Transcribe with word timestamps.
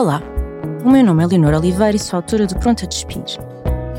Olá, 0.00 0.22
o 0.82 0.90
meu 0.90 1.04
nome 1.04 1.22
é 1.22 1.26
Leonor 1.26 1.52
Oliveira 1.52 1.94
e 1.94 1.98
sou 1.98 2.16
autora 2.16 2.46
do 2.46 2.56
Pronto 2.56 2.86
a 2.86 2.88
Despir, 2.88 3.22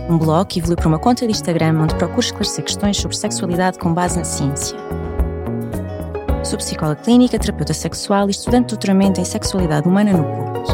um 0.09 0.17
blog 0.17 0.47
que 0.47 0.57
evoluiu 0.57 0.75
para 0.75 0.87
uma 0.87 0.97
conta 0.97 1.27
de 1.27 1.31
Instagram 1.31 1.79
onde 1.79 1.93
procuro 1.93 2.21
esclarecer 2.21 2.63
questões 2.65 2.97
sobre 2.97 3.15
sexualidade 3.15 3.77
com 3.77 3.93
base 3.93 4.17
na 4.17 4.23
ciência. 4.23 4.75
Sou 6.43 6.57
psicóloga 6.57 6.99
clínica, 7.03 7.37
terapeuta 7.37 7.75
sexual 7.75 8.29
e 8.29 8.31
estudante 8.31 8.63
de 8.63 8.67
doutoramento 8.69 9.21
em 9.21 9.23
sexualidade 9.23 9.87
humana 9.87 10.11
no 10.11 10.23
Porto. 10.23 10.71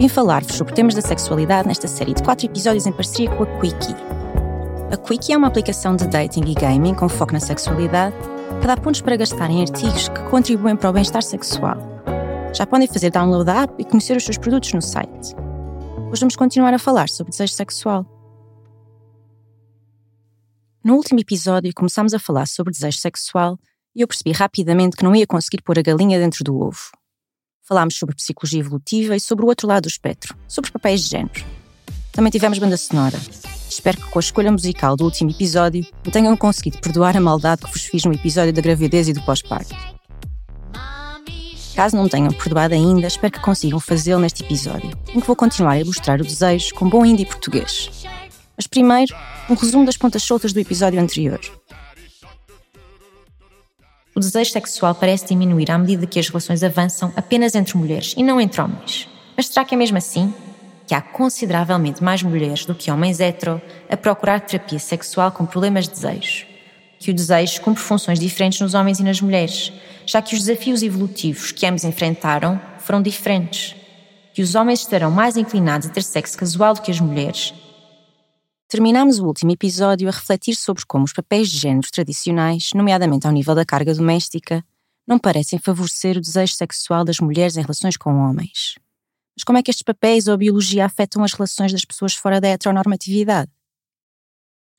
Vim 0.00 0.08
falar-vos 0.08 0.56
sobre 0.56 0.74
temas 0.74 0.96
da 0.96 1.00
sexualidade 1.00 1.68
nesta 1.68 1.86
série 1.86 2.12
de 2.12 2.24
quatro 2.24 2.46
episódios 2.46 2.88
em 2.88 2.92
parceria 2.92 3.30
com 3.30 3.44
a 3.44 3.60
Quickie. 3.60 3.94
A 4.90 4.96
Quickie 4.96 5.32
é 5.32 5.36
uma 5.36 5.46
aplicação 5.46 5.94
de 5.94 6.08
dating 6.08 6.42
e 6.44 6.54
gaming 6.54 6.94
com 6.94 7.08
foco 7.08 7.34
na 7.34 7.40
sexualidade 7.40 8.16
que 8.60 8.66
dá 8.66 8.76
pontos 8.76 9.00
para 9.00 9.14
gastar 9.14 9.48
em 9.48 9.60
artigos 9.60 10.08
que 10.08 10.22
contribuem 10.24 10.74
para 10.74 10.90
o 10.90 10.92
bem-estar 10.92 11.22
sexual 11.22 11.97
já 12.54 12.66
podem 12.66 12.88
fazer 12.88 13.10
download 13.10 13.44
da 13.44 13.62
app 13.62 13.74
e 13.78 13.84
conhecer 13.84 14.16
os 14.16 14.24
seus 14.24 14.38
produtos 14.38 14.72
no 14.72 14.82
site. 14.82 15.34
Hoje 16.10 16.20
vamos 16.20 16.36
continuar 16.36 16.72
a 16.72 16.78
falar 16.78 17.08
sobre 17.08 17.30
desejo 17.30 17.52
sexual. 17.52 18.06
No 20.82 20.94
último 20.94 21.20
episódio 21.20 21.72
começámos 21.74 22.14
a 22.14 22.18
falar 22.18 22.46
sobre 22.46 22.72
desejo 22.72 22.98
sexual 22.98 23.58
e 23.94 24.00
eu 24.00 24.08
percebi 24.08 24.32
rapidamente 24.32 24.96
que 24.96 25.04
não 25.04 25.14
ia 25.14 25.26
conseguir 25.26 25.62
pôr 25.62 25.78
a 25.78 25.82
galinha 25.82 26.18
dentro 26.18 26.42
do 26.42 26.58
ovo. 26.58 26.90
Falámos 27.62 27.96
sobre 27.96 28.14
psicologia 28.14 28.60
evolutiva 28.60 29.14
e 29.14 29.20
sobre 29.20 29.44
o 29.44 29.48
outro 29.48 29.68
lado 29.68 29.82
do 29.82 29.88
espectro, 29.88 30.34
sobre 30.46 30.70
papéis 30.70 31.02
de 31.02 31.10
género. 31.10 31.44
Também 32.12 32.30
tivemos 32.30 32.58
banda 32.58 32.76
sonora. 32.76 33.18
Espero 33.68 33.98
que 33.98 34.10
com 34.10 34.18
a 34.18 34.20
escolha 34.20 34.50
musical 34.50 34.96
do 34.96 35.04
último 35.04 35.30
episódio 35.30 35.86
me 36.04 36.10
tenham 36.10 36.34
conseguido 36.36 36.78
perdoar 36.78 37.16
a 37.16 37.20
maldade 37.20 37.62
que 37.62 37.70
vos 37.70 37.84
fiz 37.84 38.04
no 38.04 38.14
episódio 38.14 38.52
da 38.52 38.62
gravidez 38.62 39.08
e 39.08 39.12
do 39.12 39.22
pós-parto. 39.22 39.97
Caso 41.78 41.94
não 41.94 42.08
tenham 42.08 42.32
perdoado 42.32 42.74
ainda, 42.74 43.06
espero 43.06 43.34
que 43.34 43.38
consigam 43.38 43.78
fazê-lo 43.78 44.20
neste 44.20 44.42
episódio, 44.42 44.90
em 45.14 45.20
que 45.20 45.26
vou 45.28 45.36
continuar 45.36 45.74
a 45.74 45.78
ilustrar 45.78 46.20
o 46.20 46.24
desejo 46.24 46.74
com 46.74 46.88
bom 46.88 47.06
indie 47.06 47.24
português. 47.24 48.04
Mas 48.56 48.66
primeiro, 48.66 49.14
um 49.48 49.54
resumo 49.54 49.86
das 49.86 49.96
pontas 49.96 50.24
soltas 50.24 50.52
do 50.52 50.58
episódio 50.58 51.00
anterior. 51.00 51.38
O 54.12 54.18
desejo 54.18 54.50
sexual 54.50 54.92
parece 54.92 55.28
diminuir 55.28 55.70
à 55.70 55.78
medida 55.78 56.04
que 56.04 56.18
as 56.18 56.26
relações 56.26 56.64
avançam 56.64 57.12
apenas 57.14 57.54
entre 57.54 57.78
mulheres 57.78 58.12
e 58.16 58.24
não 58.24 58.40
entre 58.40 58.60
homens. 58.60 59.08
Mas 59.36 59.46
será 59.46 59.64
que 59.64 59.76
é 59.76 59.78
mesmo 59.78 59.98
assim? 59.98 60.34
Que 60.84 60.96
há 60.96 61.00
consideravelmente 61.00 62.02
mais 62.02 62.24
mulheres 62.24 62.64
do 62.64 62.74
que 62.74 62.90
homens 62.90 63.20
hetero 63.20 63.62
a 63.88 63.96
procurar 63.96 64.40
terapia 64.40 64.80
sexual 64.80 65.30
com 65.30 65.46
problemas 65.46 65.84
de 65.84 65.94
desejo. 65.94 66.47
Que 66.98 67.10
o 67.10 67.14
desejo 67.14 67.60
cumpre 67.60 67.82
funções 67.82 68.18
diferentes 68.18 68.60
nos 68.60 68.74
homens 68.74 68.98
e 68.98 69.02
nas 69.02 69.20
mulheres, 69.20 69.72
já 70.04 70.20
que 70.20 70.34
os 70.34 70.44
desafios 70.44 70.82
evolutivos 70.82 71.52
que 71.52 71.66
ambos 71.66 71.84
enfrentaram 71.84 72.60
foram 72.78 73.02
diferentes, 73.02 73.76
que 74.34 74.42
os 74.42 74.54
homens 74.54 74.80
estarão 74.80 75.10
mais 75.10 75.36
inclinados 75.36 75.88
a 75.88 75.90
ter 75.90 76.02
sexo 76.02 76.36
casual 76.36 76.74
do 76.74 76.82
que 76.82 76.90
as 76.90 77.00
mulheres. 77.00 77.52
Terminamos 78.68 79.18
o 79.18 79.26
último 79.26 79.50
episódio 79.50 80.08
a 80.08 80.12
refletir 80.12 80.54
sobre 80.54 80.84
como 80.86 81.04
os 81.04 81.12
papéis 81.12 81.48
de 81.48 81.56
género 81.56 81.88
tradicionais, 81.90 82.72
nomeadamente 82.74 83.26
ao 83.26 83.32
nível 83.32 83.54
da 83.54 83.64
carga 83.64 83.94
doméstica, 83.94 84.64
não 85.06 85.18
parecem 85.18 85.58
favorecer 85.58 86.18
o 86.18 86.20
desejo 86.20 86.52
sexual 86.52 87.02
das 87.02 87.18
mulheres 87.18 87.56
em 87.56 87.62
relações 87.62 87.96
com 87.96 88.10
homens. 88.10 88.74
Mas 89.34 89.42
como 89.42 89.56
é 89.56 89.62
que 89.62 89.70
estes 89.70 89.82
papéis 89.82 90.28
ou 90.28 90.34
a 90.34 90.36
biologia 90.36 90.84
afetam 90.84 91.24
as 91.24 91.32
relações 91.32 91.72
das 91.72 91.84
pessoas 91.84 92.12
fora 92.12 92.40
da 92.40 92.48
heteronormatividade? 92.48 93.50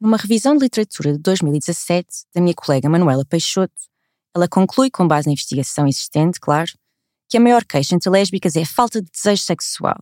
Numa 0.02 0.16
revisão 0.16 0.56
de 0.56 0.64
literatura 0.64 1.12
de 1.12 1.20
2017, 1.20 2.08
da 2.34 2.40
minha 2.40 2.54
colega 2.54 2.90
Manuela 2.90 3.26
Peixoto, 3.26 3.74
ela 4.34 4.48
conclui, 4.48 4.90
com 4.90 5.06
base 5.06 5.28
na 5.28 5.34
investigação 5.34 5.86
existente, 5.86 6.40
claro, 6.40 6.72
que 7.28 7.36
a 7.36 7.40
maior 7.40 7.66
queixa 7.66 7.96
entre 7.96 8.10
lésbicas 8.10 8.56
é 8.56 8.62
a 8.62 8.66
falta 8.66 9.02
de 9.02 9.12
desejo 9.12 9.44
sexual. 9.44 9.98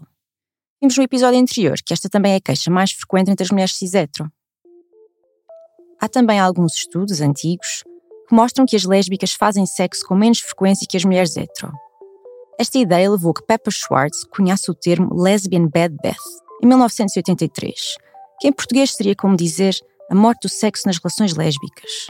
Vimos 0.80 0.95
no 0.95 1.03
episódio 1.03 1.40
anterior 1.40 1.78
que 1.84 1.94
esta 1.94 2.08
também 2.08 2.34
é 2.34 2.36
a 2.36 2.42
queixa 2.42 2.70
mais 2.70 2.92
frequente 2.92 3.31
entre 3.31 3.44
as 3.44 3.50
mulheres 3.50 3.74
cis-hetero. 3.74 4.31
Há 6.00 6.07
também 6.07 6.40
alguns 6.40 6.75
estudos 6.75 7.19
antigos 7.19 7.84
que 8.30 8.36
mostram 8.36 8.68
que 8.68 8.75
as 8.75 8.84
lésbicas 8.84 9.34
fazem 9.34 9.66
sexo 9.66 10.06
com 10.06 10.16
menos 10.16 10.40
frequência 10.40 10.86
que 10.88 10.96
as 10.96 11.03
mulheres 11.03 11.36
hetero. 11.36 11.74
Esta 12.59 12.78
ideia 12.78 13.09
levou 13.09 13.31
a 13.31 13.34
que 13.34 13.46
Pepper 13.47 13.74
Schwartz 13.74 14.25
cunhasse 14.25 14.69
o 14.69 14.75
termo 14.75 15.19
lesbian 15.19 15.68
bad 15.68 15.96
death, 16.03 16.18
em 16.62 16.68
1983, 16.68 17.97
que 18.40 18.48
em 18.48 18.52
português 18.52 18.94
seria 18.94 19.16
como 19.16 19.36
dizer 19.36 19.75
a 20.09 20.16
morte 20.16 20.42
do 20.42 20.50
sexo 20.50 20.88
nas 20.88 20.98
relações 20.98 21.36
lésbicas. 21.36 22.08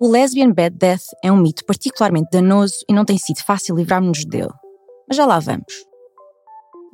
O 0.00 0.08
lesbian 0.10 0.52
bad 0.52 0.76
death 0.76 1.04
é 1.22 1.32
um 1.32 1.36
mito 1.36 1.64
particularmente 1.64 2.28
danoso 2.30 2.84
e 2.88 2.92
não 2.92 3.04
tem 3.04 3.16
sido 3.16 3.42
fácil 3.42 3.76
livrarmos-nos 3.76 4.26
dele. 4.26 4.52
Mas 5.08 5.16
já 5.16 5.24
lá 5.24 5.38
vamos. 5.38 5.72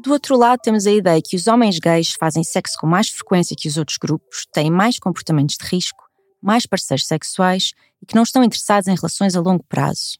Do 0.02 0.12
outro 0.12 0.36
lado, 0.36 0.60
temos 0.62 0.86
a 0.86 0.92
ideia 0.92 1.20
que 1.24 1.36
os 1.36 1.46
homens 1.46 1.78
gays 1.78 2.12
fazem 2.12 2.44
sexo 2.44 2.76
com 2.78 2.86
mais 2.86 3.08
frequência 3.08 3.56
que 3.56 3.68
os 3.68 3.76
outros 3.76 3.98
grupos, 3.98 4.46
têm 4.52 4.70
mais 4.70 4.98
comportamentos 4.98 5.56
de 5.56 5.64
risco, 5.64 6.04
mais 6.40 6.66
parceiros 6.66 7.06
sexuais 7.06 7.72
e 8.00 8.06
que 8.06 8.14
não 8.14 8.24
estão 8.24 8.42
interessados 8.42 8.88
em 8.88 8.94
relações 8.94 9.36
a 9.36 9.40
longo 9.40 9.64
prazo. 9.68 10.18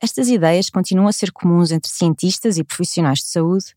Estas 0.00 0.28
ideias 0.28 0.68
continuam 0.68 1.06
a 1.06 1.12
ser 1.12 1.30
comuns 1.30 1.70
entre 1.70 1.90
cientistas 1.90 2.58
e 2.58 2.64
profissionais 2.64 3.20
de 3.20 3.26
saúde 3.26 3.76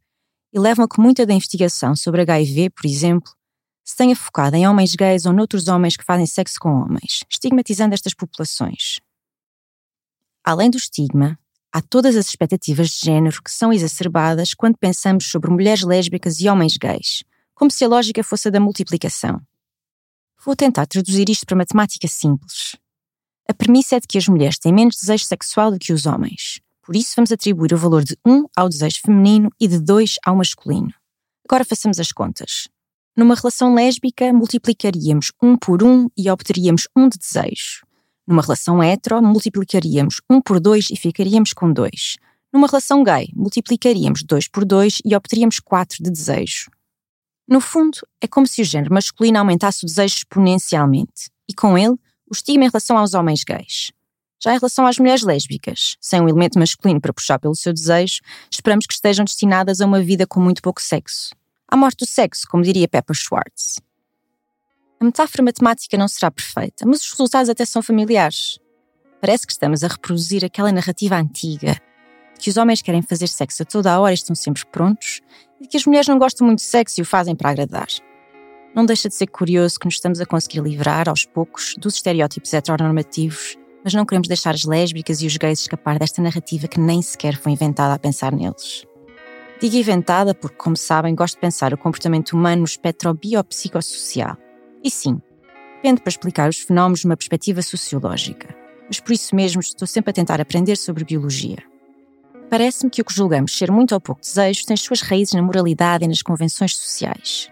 e 0.56 0.60
levam 0.60 0.86
a 0.86 0.88
que 0.88 1.02
muita 1.02 1.26
da 1.26 1.34
investigação 1.34 1.98
sobre 1.98 2.22
HIV, 2.22 2.70
por 2.70 2.86
exemplo, 2.86 3.30
se 3.84 3.94
tenha 3.94 4.16
focado 4.16 4.56
em 4.56 4.66
homens 4.66 4.96
gays 4.96 5.26
ou 5.26 5.34
noutros 5.34 5.68
homens 5.68 5.98
que 5.98 6.04
fazem 6.04 6.26
sexo 6.26 6.56
com 6.62 6.70
homens, 6.70 7.26
estigmatizando 7.30 7.94
estas 7.94 8.14
populações. 8.14 9.02
Além 10.42 10.70
do 10.70 10.78
estigma, 10.78 11.38
há 11.74 11.82
todas 11.82 12.16
as 12.16 12.30
expectativas 12.30 12.90
de 12.90 13.06
género 13.06 13.44
que 13.44 13.52
são 13.52 13.74
exacerbadas 13.74 14.54
quando 14.54 14.78
pensamos 14.78 15.26
sobre 15.26 15.52
mulheres 15.52 15.84
lésbicas 15.84 16.40
e 16.40 16.48
homens 16.48 16.78
gays, 16.78 17.26
como 17.54 17.70
se 17.70 17.84
a 17.84 17.90
lógica 17.90 18.24
fosse 18.24 18.48
a 18.48 18.52
da 18.52 18.60
multiplicação. 18.60 19.42
Vou 20.46 20.56
tentar 20.56 20.86
traduzir 20.86 21.30
isto 21.30 21.46
para 21.46 21.58
matemática 21.58 22.08
simples. 22.08 22.78
A 23.50 23.54
premissa 23.54 23.98
é 23.98 24.00
de 24.00 24.08
que 24.08 24.18
as 24.18 24.28
mulheres 24.30 24.58
têm 24.58 24.72
menos 24.72 24.96
desejo 24.96 25.26
sexual 25.26 25.70
do 25.70 25.78
que 25.78 25.92
os 25.92 26.06
homens. 26.06 26.62
Por 26.85 26.96
isso, 26.96 27.13
vamos 27.16 27.31
atribuir 27.31 27.73
o 27.73 27.78
valor 27.78 28.03
de 28.03 28.16
1 28.25 28.46
ao 28.56 28.69
desejo 28.69 29.00
feminino 29.03 29.50
e 29.59 29.68
de 29.68 29.79
2 29.79 30.18
ao 30.23 30.35
masculino. 30.35 30.94
Agora 31.44 31.66
façamos 31.66 32.00
as 32.00 32.12
contas. 32.12 32.68
Numa 33.18 33.34
relação 33.34 33.73
lésbica, 33.73 34.31
multiplicaríamos 34.31 35.31
um 35.41 35.57
por 35.57 35.81
um 35.81 36.07
e 36.16 36.29
obteríamos 36.29 36.88
um 36.96 37.09
de 37.09 37.18
desejo. 37.18 37.85
Numa 38.28 38.41
relação 38.41 38.84
hetero, 38.84 39.22
multiplicaríamos 39.22 40.22
um 40.29 40.41
por 40.41 40.59
dois 40.59 40.90
e 40.91 40.96
ficaríamos 40.96 41.53
com 41.53 41.72
dois. 41.72 42.18
Numa 42.53 42.68
relação 42.68 43.03
gay, 43.03 43.29
multiplicaríamos 43.34 44.23
dois 44.23 44.47
por 44.47 44.66
dois 44.66 45.00
e 45.03 45.16
obteríamos 45.16 45.59
quatro 45.59 46.03
de 46.03 46.12
desejo. 46.12 46.69
No 47.47 47.62
fundo, 47.62 48.00
é 48.19 48.28
como 48.28 48.46
se 48.47 48.62
o 48.62 48.66
género 48.66 48.94
masculino 48.94 49.40
aumentasse 49.40 49.85
o 49.85 49.88
desejo 49.88 50.16
exponencialmente, 50.16 51.29
e 51.47 51.53
com 51.53 51.78
ele, 51.78 51.96
o 52.29 52.34
estigma 52.34 52.66
em 52.66 52.69
relação 52.69 52.97
aos 52.97 53.13
homens 53.13 53.44
gays. 53.44 53.91
Já 54.44 54.53
em 54.53 54.59
relação 54.59 54.85
às 54.85 54.97
mulheres 55.00 55.23
lésbicas, 55.23 55.96
sem 56.00 56.22
um 56.22 56.29
elemento 56.29 56.59
masculino 56.59 57.01
para 57.01 57.13
puxar 57.13 57.40
pelo 57.40 57.56
seu 57.56 57.73
desejo, 57.73 58.22
esperamos 58.51 58.85
que 58.85 58.94
estejam 58.94 59.25
destinadas 59.25 59.81
a 59.81 59.85
uma 59.85 60.01
vida 60.01 60.28
com 60.28 60.40
muito 60.40 60.62
pouco 60.62 60.81
sexo 60.81 61.35
à 61.68 61.75
morte 61.75 62.06
do 62.06 62.06
sexo, 62.06 62.47
como 62.50 62.63
diria 62.63 62.88
Pepper 62.88 63.16
Schwartz. 63.16 63.79
A 65.00 65.06
metáfora 65.06 65.44
matemática 65.44 65.97
não 65.97 66.07
será 66.07 66.31
perfeita, 66.31 66.85
mas 66.85 67.01
os 67.01 67.12
resultados 67.12 67.50
até 67.50 67.66
são 67.66 67.81
familiares. 67.81 68.59
Parece 69.19 69.46
que 69.46 69.51
estamos 69.51 69.84
a 69.84 69.88
reproduzir 69.88 70.46
aquela 70.46 70.72
narrativa 70.72 71.16
antiga 71.16 71.73
de 72.34 72.40
que 72.40 72.50
os 72.50 72.57
homens 72.57 72.81
querem 72.81 73.02
fazer 73.02 73.28
sexo 73.28 73.63
a 73.63 73.66
toda 73.66 73.91
a 73.91 74.00
hora 74.00 74.12
e 74.12 74.16
estão 74.16 74.35
sempre 74.35 74.66
prontos, 74.66 75.22
e 75.59 75.63
de 75.63 75.69
que 75.69 75.78
as 75.78 75.85
mulheres 75.85 76.07
não 76.07 76.19
gostam 76.19 76.46
muito 76.46 76.59
de 76.59 76.66
sexo 76.66 77.00
e 77.00 77.02
o 77.02 77.06
fazem 77.06 77.35
para 77.35 77.50
agradar. 77.50 77.88
Não 78.73 78.85
deixa 78.85 79.07
de 79.07 79.16
ser 79.16 79.28
curioso 79.28 79.79
que 79.79 79.85
nos 79.85 79.96
estamos 79.96 80.19
a 80.19 80.25
conseguir 80.25 80.62
livrar, 80.62 81.07
aos 81.07 81.25
poucos, 81.25 81.75
dos 81.78 81.96
estereótipos 81.96 82.53
heteronormativos, 82.53 83.57
mas 83.85 83.94
não 83.94 84.03
queremos 84.03 84.28
deixar 84.28 84.56
as 84.56 84.66
lésbicas 84.66 85.22
e 85.22 85.28
os 85.28 85.38
gays 85.38 85.59
escapar 85.59 86.00
desta 86.00 86.19
narrativa 86.19 86.67
que 86.67 86.79
nem 86.79 87.03
sequer 87.03 87.37
foi 87.37 87.52
inventada 87.52 87.93
a 87.93 87.99
pensar 87.99 88.32
neles. 88.32 88.84
Digo 89.61 89.76
inventada 89.76 90.34
porque, 90.34 90.58
como 90.58 90.76
sabem, 90.76 91.14
gosto 91.14 91.35
de 91.35 91.41
pensar 91.41 91.72
o 91.72 91.78
comportamento 91.78 92.32
humano 92.32 92.61
no 92.61 92.66
espectro 92.66 93.14
biopsicossocial. 93.14 94.35
E 94.84 94.90
sim, 94.90 95.22
depende 95.76 96.02
para 96.02 96.09
explicar 96.09 96.49
os 96.49 96.58
fenómenos 96.58 97.05
numa 97.05 97.16
perspectiva 97.16 97.61
sociológica. 97.61 98.55
Mas 98.87 98.99
por 98.99 99.14
isso 99.14 99.35
mesmo 99.35 99.61
estou 99.61 99.88
sempre 99.88 100.09
a 100.09 100.14
tentar 100.14 100.41
aprender 100.41 100.78
sobre 100.78 101.05
biologia. 101.05 101.59
Parece-me 102.49 102.90
que 102.90 103.02
o 103.02 103.05
que 103.05 103.14
julgamos 103.14 103.55
ser 103.55 103.72
muito 103.72 103.93
ou 103.93 104.02
pouco 104.02 104.22
desejo 104.22 104.66
tem 104.66 104.73
as 104.73 104.81
suas 104.81 105.02
raízes 105.02 105.35
na 105.35 105.43
moralidade 105.43 106.05
e 106.05 106.08
nas 106.08 106.23
convenções 106.23 106.76
sociais. 106.76 107.52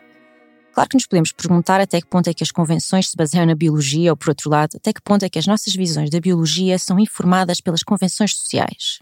Claro 0.74 0.90
que 0.90 0.96
nos 0.96 1.06
podemos 1.06 1.32
perguntar 1.32 1.80
até 1.80 2.02
que 2.02 2.08
ponto 2.08 2.28
é 2.28 2.34
que 2.34 2.44
as 2.44 2.52
convenções 2.52 3.10
se 3.10 3.16
baseiam 3.16 3.46
na 3.46 3.54
biologia 3.54 4.12
ou, 4.12 4.18
por 4.18 4.30
outro 4.30 4.50
lado, 4.50 4.76
até 4.76 4.92
que 4.92 5.02
ponto 5.02 5.24
é 5.24 5.30
que 5.30 5.38
as 5.38 5.46
nossas 5.46 5.76
visões 5.76 6.10
da 6.10 6.20
biologia 6.20 6.80
são 6.80 7.00
informadas 7.00 7.62
pelas 7.62 7.84
convenções 7.84 8.36
sociais. 8.36 9.00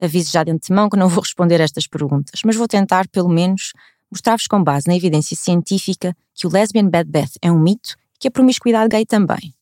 Aviso 0.00 0.30
já 0.30 0.44
de 0.44 0.52
antemão 0.52 0.88
que 0.88 0.96
não 0.96 1.08
vou 1.08 1.22
responder 1.22 1.60
estas 1.60 1.88
perguntas, 1.88 2.40
mas 2.44 2.54
vou 2.54 2.68
tentar, 2.68 3.08
pelo 3.08 3.28
menos, 3.28 3.72
mostrar-vos 4.10 4.46
com 4.46 4.62
base 4.62 4.86
na 4.86 4.94
evidência 4.94 5.36
científica 5.36 6.16
que 6.32 6.46
o 6.46 6.50
lesbian 6.50 6.88
bad 6.88 7.10
death 7.10 7.32
é 7.42 7.50
um 7.50 7.58
mito 7.58 7.96
e 8.14 8.18
que 8.20 8.28
a 8.28 8.30
promiscuidade 8.30 8.88
gay 8.88 9.04
também. 9.04 9.52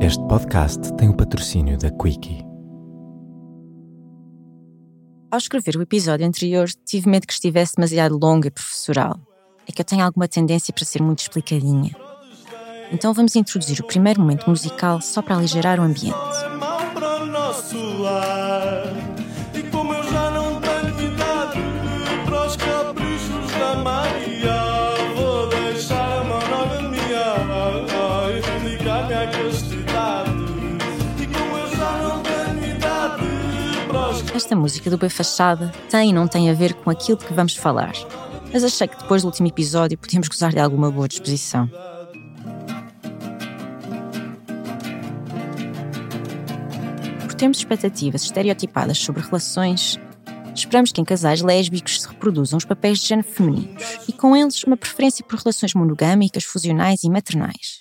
Este 0.00 0.26
podcast 0.26 0.92
tem 0.96 1.08
o 1.08 1.16
patrocínio 1.16 1.78
da 1.78 1.90
Quickie. 1.90 2.45
Ao 5.30 5.38
escrever 5.38 5.76
o 5.76 5.82
episódio 5.82 6.26
anterior, 6.26 6.68
tive 6.84 7.08
medo 7.08 7.26
que 7.26 7.32
estivesse 7.32 7.74
demasiado 7.76 8.16
longo 8.16 8.46
e 8.46 8.50
professoral. 8.50 9.18
É 9.66 9.72
que 9.72 9.80
eu 9.80 9.84
tenho 9.84 10.04
alguma 10.04 10.28
tendência 10.28 10.72
para 10.72 10.84
ser 10.84 11.02
muito 11.02 11.18
explicadinha. 11.18 11.96
Então 12.92 13.12
vamos 13.12 13.34
introduzir 13.34 13.80
o 13.80 13.86
primeiro 13.86 14.20
momento 14.20 14.48
musical 14.48 15.00
só 15.00 15.20
para 15.20 15.36
aligerar 15.36 15.80
o 15.80 15.82
ambiente. 15.82 16.55
Esta 34.46 34.54
música 34.54 34.88
do 34.88 34.96
B 34.96 35.08
Fachada 35.08 35.72
tem 35.90 36.10
e 36.10 36.12
não 36.12 36.28
tem 36.28 36.48
a 36.48 36.54
ver 36.54 36.72
com 36.72 36.88
aquilo 36.88 37.18
de 37.18 37.24
que 37.24 37.34
vamos 37.34 37.56
falar, 37.56 37.92
mas 38.52 38.62
achei 38.62 38.86
que 38.86 38.96
depois 38.96 39.22
do 39.22 39.26
último 39.26 39.48
episódio 39.48 39.98
podíamos 39.98 40.28
gozar 40.28 40.52
de 40.52 40.60
alguma 40.60 40.88
boa 40.88 41.08
disposição. 41.08 41.68
Por 47.22 47.34
termos 47.34 47.58
expectativas 47.58 48.22
estereotipadas 48.22 48.98
sobre 48.98 49.20
relações, 49.20 49.98
esperamos 50.54 50.92
que 50.92 51.00
em 51.00 51.04
casais 51.04 51.42
lésbicos 51.42 52.02
se 52.02 52.06
reproduzam 52.06 52.56
os 52.56 52.64
papéis 52.64 53.00
de 53.00 53.08
género 53.08 53.26
femininos 53.26 53.98
e 54.08 54.12
com 54.12 54.36
eles 54.36 54.62
uma 54.62 54.76
preferência 54.76 55.24
por 55.24 55.40
relações 55.40 55.74
monogâmicas, 55.74 56.44
fusionais 56.44 57.02
e 57.02 57.10
maternais. 57.10 57.80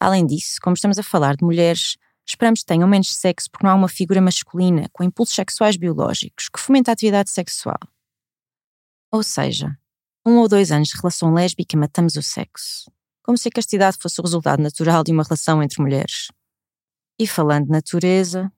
Além 0.00 0.26
disso, 0.26 0.56
como 0.60 0.74
estamos 0.74 0.98
a 0.98 1.04
falar 1.04 1.36
de 1.36 1.44
mulheres, 1.44 1.94
Esperamos 2.26 2.60
que 2.60 2.66
tenham 2.66 2.88
menos 2.88 3.14
sexo 3.14 3.50
porque 3.50 3.66
não 3.66 3.72
há 3.72 3.76
uma 3.76 3.88
figura 3.88 4.20
masculina 4.20 4.88
com 4.92 5.04
impulsos 5.04 5.34
sexuais 5.34 5.76
biológicos 5.76 6.48
que 6.48 6.58
fomenta 6.58 6.90
a 6.90 6.94
atividade 6.94 7.30
sexual. 7.30 7.78
Ou 9.12 9.22
seja, 9.22 9.78
um 10.26 10.38
ou 10.38 10.48
dois 10.48 10.72
anos 10.72 10.88
de 10.88 10.96
relação 10.96 11.34
lésbica 11.34 11.76
matamos 11.76 12.16
o 12.16 12.22
sexo, 12.22 12.90
como 13.22 13.36
se 13.36 13.48
a 13.48 13.50
castidade 13.50 13.98
fosse 14.00 14.20
o 14.20 14.24
resultado 14.24 14.62
natural 14.62 15.04
de 15.04 15.12
uma 15.12 15.22
relação 15.22 15.62
entre 15.62 15.82
mulheres. 15.82 16.28
E 17.18 17.26
falando 17.26 17.66
de 17.66 17.70
natureza, 17.70 18.50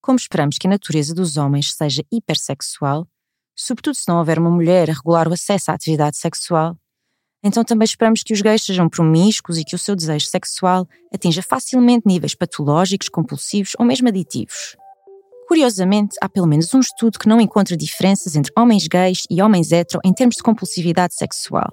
como 0.00 0.18
esperamos 0.18 0.58
que 0.58 0.66
a 0.66 0.70
natureza 0.70 1.14
dos 1.14 1.38
homens 1.38 1.72
seja 1.72 2.04
hipersexual, 2.12 3.08
sobretudo 3.56 3.94
se 3.94 4.06
não 4.06 4.18
houver 4.18 4.38
uma 4.38 4.50
mulher 4.50 4.90
a 4.90 4.92
regular 4.92 5.26
o 5.26 5.32
acesso 5.32 5.70
à 5.70 5.74
atividade 5.74 6.18
sexual, 6.18 6.78
então 7.44 7.62
também 7.62 7.84
esperamos 7.84 8.22
que 8.22 8.32
os 8.32 8.40
gays 8.40 8.62
sejam 8.62 8.88
promíscuos 8.88 9.58
e 9.58 9.64
que 9.64 9.74
o 9.74 9.78
seu 9.78 9.94
desejo 9.94 10.26
sexual 10.26 10.88
atinja 11.12 11.42
facilmente 11.42 12.06
níveis 12.06 12.34
patológicos, 12.34 13.10
compulsivos 13.10 13.72
ou 13.78 13.84
mesmo 13.84 14.08
aditivos. 14.08 14.76
Curiosamente, 15.46 16.16
há 16.22 16.28
pelo 16.28 16.46
menos 16.46 16.72
um 16.72 16.80
estudo 16.80 17.18
que 17.18 17.28
não 17.28 17.38
encontra 17.38 17.76
diferenças 17.76 18.34
entre 18.34 18.50
homens 18.56 18.88
gays 18.88 19.24
e 19.30 19.42
homens 19.42 19.72
hetero 19.72 20.00
em 20.02 20.12
termos 20.14 20.36
de 20.36 20.42
compulsividade 20.42 21.14
sexual. 21.14 21.68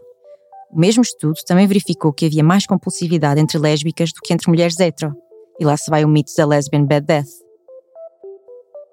O 0.70 0.78
mesmo 0.78 1.02
estudo 1.02 1.36
também 1.48 1.68
verificou 1.68 2.12
que 2.12 2.26
havia 2.26 2.44
mais 2.44 2.66
compulsividade 2.66 3.40
entre 3.40 3.58
lésbicas 3.58 4.12
do 4.12 4.20
que 4.22 4.34
entre 4.34 4.50
mulheres 4.50 4.78
hetero. 4.78 5.16
E 5.58 5.64
lá 5.64 5.78
se 5.78 5.90
vai 5.90 6.04
o 6.04 6.08
mito 6.08 6.32
da 6.36 6.46
lesbian 6.46 6.86
bad 6.86 7.06
death. 7.06 7.28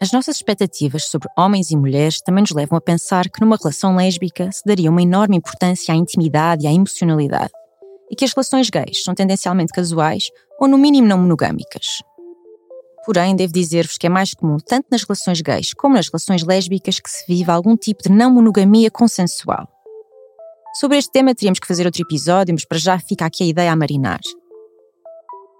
As 0.01 0.13
nossas 0.13 0.37
expectativas 0.37 1.07
sobre 1.07 1.29
homens 1.37 1.73
e 1.73 1.77
mulheres 1.77 2.21
também 2.21 2.43
nos 2.43 2.53
levam 2.53 2.79
a 2.79 2.81
pensar 2.81 3.29
que 3.29 3.41
numa 3.41 3.57
relação 3.57 3.97
lésbica 3.97 4.49
se 4.53 4.63
daria 4.65 4.89
uma 4.89 5.03
enorme 5.03 5.37
importância 5.37 5.93
à 5.93 5.97
intimidade 5.97 6.65
e 6.65 6.69
à 6.69 6.73
emocionalidade, 6.73 7.51
e 8.09 8.15
que 8.15 8.25
as 8.25 8.33
relações 8.33 8.71
gays 8.71 9.03
são 9.03 9.13
tendencialmente 9.13 9.73
casuais 9.73 10.31
ou, 10.61 10.69
no 10.69 10.79
mínimo, 10.79 11.09
não 11.09 11.19
monogâmicas. 11.19 12.01
Porém, 13.05 13.35
devo 13.35 13.53
dizer-vos 13.53 13.99
que 13.99 14.07
é 14.07 14.11
mais 14.11 14.35
comum, 14.35 14.59
tanto 14.65 14.87
nas 14.89 15.03
relações 15.03 15.41
gays 15.41 15.75
como 15.75 15.97
nas 15.97 16.07
relações 16.09 16.45
lésbicas, 16.45 17.01
que 17.01 17.11
se 17.11 17.25
viva 17.27 17.53
algum 17.53 17.77
tipo 17.77 18.05
de 18.05 18.11
não 18.11 18.31
monogamia 18.31 18.93
consensual. 18.93 19.67
Sobre 20.75 20.99
este 20.99 21.11
tema 21.11 21.35
teríamos 21.35 21.59
que 21.59 21.67
fazer 21.67 21.87
outro 21.87 22.03
episódio, 22.03 22.55
mas 22.55 22.65
para 22.65 22.79
já 22.79 23.01
fica 23.01 23.27
aqui 23.27 23.43
a 23.43 23.47
ideia 23.47 23.73
a 23.73 23.77
marinar. 23.77 24.21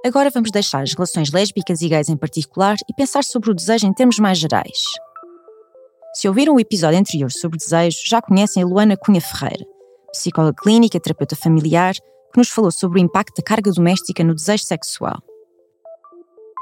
Agora 0.05 0.31
vamos 0.31 0.51
deixar 0.51 0.83
as 0.83 0.93
relações 0.93 1.33
lésbicas 1.33 1.81
e 1.83 1.89
gays 1.89 2.09
em 2.09 2.17
particular 2.17 2.77
e 2.89 2.95
pensar 2.95 3.25
sobre 3.25 3.51
o 3.51 3.55
desejo 3.55 3.87
em 3.87 3.93
termos 3.93 4.19
mais 4.19 4.39
gerais. 4.39 4.79
Se 6.15 6.29
ouviram 6.29 6.55
o 6.55 6.61
episódio 6.61 6.99
anterior 6.99 7.31
sobre 7.31 7.59
desejo, 7.59 7.99
já 8.07 8.23
conhecem 8.23 8.63
a 8.63 8.67
Luana 8.67 8.97
Cunha 8.97 9.21
Ferreira, 9.21 9.65
psicóloga 10.13 10.57
clínica, 10.63 11.01
terapeuta 11.01 11.37
familiar, 11.37 11.95
que 11.95 12.39
nos 12.39 12.49
falou 12.49 12.71
sobre 12.71 13.01
o 13.01 13.03
impacto 13.03 13.37
da 13.37 13.43
carga 13.43 13.73
doméstica 13.73 14.23
no 14.23 14.35
desejo 14.35 14.65
sexual. 14.65 15.19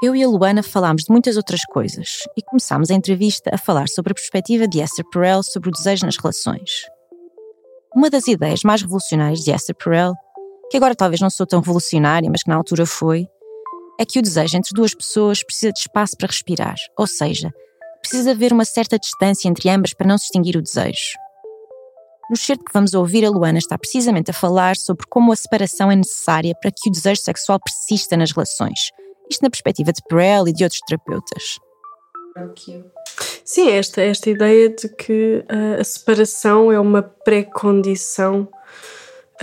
Eu 0.01 0.15
e 0.15 0.23
a 0.23 0.27
Luana 0.27 0.61
falámos 0.61 1.03
de 1.03 1.11
muitas 1.11 1.37
outras 1.37 1.63
coisas 1.65 2.19
e 2.35 2.41
começámos 2.41 2.91
a 2.91 2.93
entrevista 2.93 3.49
a 3.53 3.57
falar 3.57 3.87
sobre 3.87 4.11
a 4.11 4.15
perspectiva 4.15 4.67
de 4.67 4.79
Esther 4.79 5.05
Perel 5.11 5.41
sobre 5.43 5.69
o 5.69 5.71
desejo 5.71 6.05
nas 6.05 6.17
relações. 6.17 6.83
Uma 7.95 8.09
das 8.09 8.27
ideias 8.27 8.61
mais 8.63 8.81
revolucionárias 8.81 9.39
de 9.39 9.51
Esther 9.51 9.75
Perel 9.75 10.13
que 10.69 10.77
agora 10.77 10.95
talvez 10.95 11.21
não 11.21 11.29
sou 11.29 11.45
tão 11.45 11.59
revolucionária, 11.59 12.29
mas 12.29 12.43
que 12.43 12.49
na 12.49 12.55
altura 12.55 12.85
foi, 12.85 13.27
é 13.99 14.05
que 14.05 14.19
o 14.19 14.21
desejo 14.21 14.57
entre 14.57 14.73
duas 14.73 14.93
pessoas 14.93 15.43
precisa 15.43 15.71
de 15.71 15.79
espaço 15.79 16.15
para 16.17 16.27
respirar, 16.27 16.75
ou 16.97 17.07
seja, 17.07 17.53
precisa 18.01 18.31
haver 18.31 18.53
uma 18.53 18.65
certa 18.65 18.99
distância 18.99 19.47
entre 19.47 19.69
ambas 19.69 19.93
para 19.93 20.07
não 20.07 20.17
se 20.17 20.25
extinguir 20.25 20.55
o 20.55 20.61
desejo. 20.61 21.17
No 22.29 22.35
certo 22.35 22.65
que 22.65 22.73
vamos 22.73 22.93
ouvir, 22.93 23.25
a 23.25 23.29
Luana 23.29 23.57
está 23.57 23.77
precisamente 23.77 24.31
a 24.31 24.33
falar 24.33 24.75
sobre 24.75 25.05
como 25.09 25.31
a 25.31 25.35
separação 25.35 25.89
é 25.89 25.95
necessária 25.95 26.53
para 26.61 26.71
que 26.71 26.89
o 26.89 26.91
desejo 26.91 27.21
sexual 27.21 27.57
persista 27.59 28.17
nas 28.17 28.31
relações. 28.31 28.91
Isto 29.29 29.43
na 29.43 29.49
perspectiva 29.49 29.93
de 29.93 30.01
Perel 30.09 30.47
e 30.47 30.53
de 30.53 30.63
outros 30.63 30.81
terapeutas. 30.85 31.57
Sim, 33.45 33.69
esta, 33.69 34.01
esta 34.01 34.29
ideia 34.29 34.69
de 34.69 34.89
que 34.89 35.43
uh, 35.49 35.79
a 35.79 35.83
separação 35.83 36.71
é 36.71 36.79
uma 36.79 37.01
pré-condição 37.01 38.47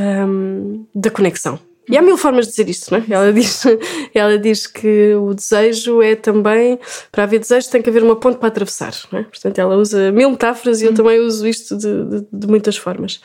um, 0.00 0.87
da 0.94 1.11
conexão. 1.11 1.58
E 1.88 1.99
há 1.99 2.02
mil 2.02 2.17
formas 2.17 2.46
de 2.46 2.52
dizer 2.52 2.69
isto, 2.69 2.91
não 2.91 2.99
é? 2.99 3.05
Ela 3.11 3.32
diz, 3.32 3.62
ela 4.14 4.38
diz 4.38 4.67
que 4.67 5.14
o 5.14 5.35
desejo 5.35 6.00
é 6.00 6.17
também, 6.17 6.79
para 7.12 7.25
haver 7.25 7.41
desejo 7.41 7.70
tem 7.70 7.82
que 7.82 7.91
haver 7.91 8.02
uma 8.02 8.17
ponte 8.17 8.38
para 8.38 8.49
atravessar, 8.49 8.94
não 9.12 9.20
é? 9.20 9.23
Portanto, 9.25 9.58
ela 9.58 9.76
usa 9.76 10.11
mil 10.11 10.31
metáforas 10.31 10.81
e 10.81 10.87
eu 10.87 10.94
também 10.94 11.20
uso 11.20 11.46
isto 11.46 11.76
de, 11.76 12.05
de, 12.05 12.26
de 12.32 12.46
muitas 12.46 12.76
formas. 12.76 13.20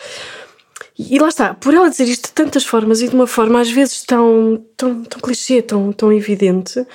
E 0.98 1.18
lá 1.18 1.30
está, 1.30 1.54
por 1.54 1.74
ela 1.74 1.89
dizer 1.89 2.04
isto 2.04 2.27
de 2.27 2.33
tantas 2.33 2.66
formas 2.66 3.01
e 3.01 3.07
de 3.07 3.15
uma 3.15 3.27
forma 3.27 3.62
às 3.62 3.72
vezes 3.72 4.04
tão, 4.04 4.62
tão, 4.75 5.04
tão 5.06 5.22
clichê, 5.22 5.62
tão, 5.62 5.94
tão 5.94 6.12
evidente, 6.12 6.86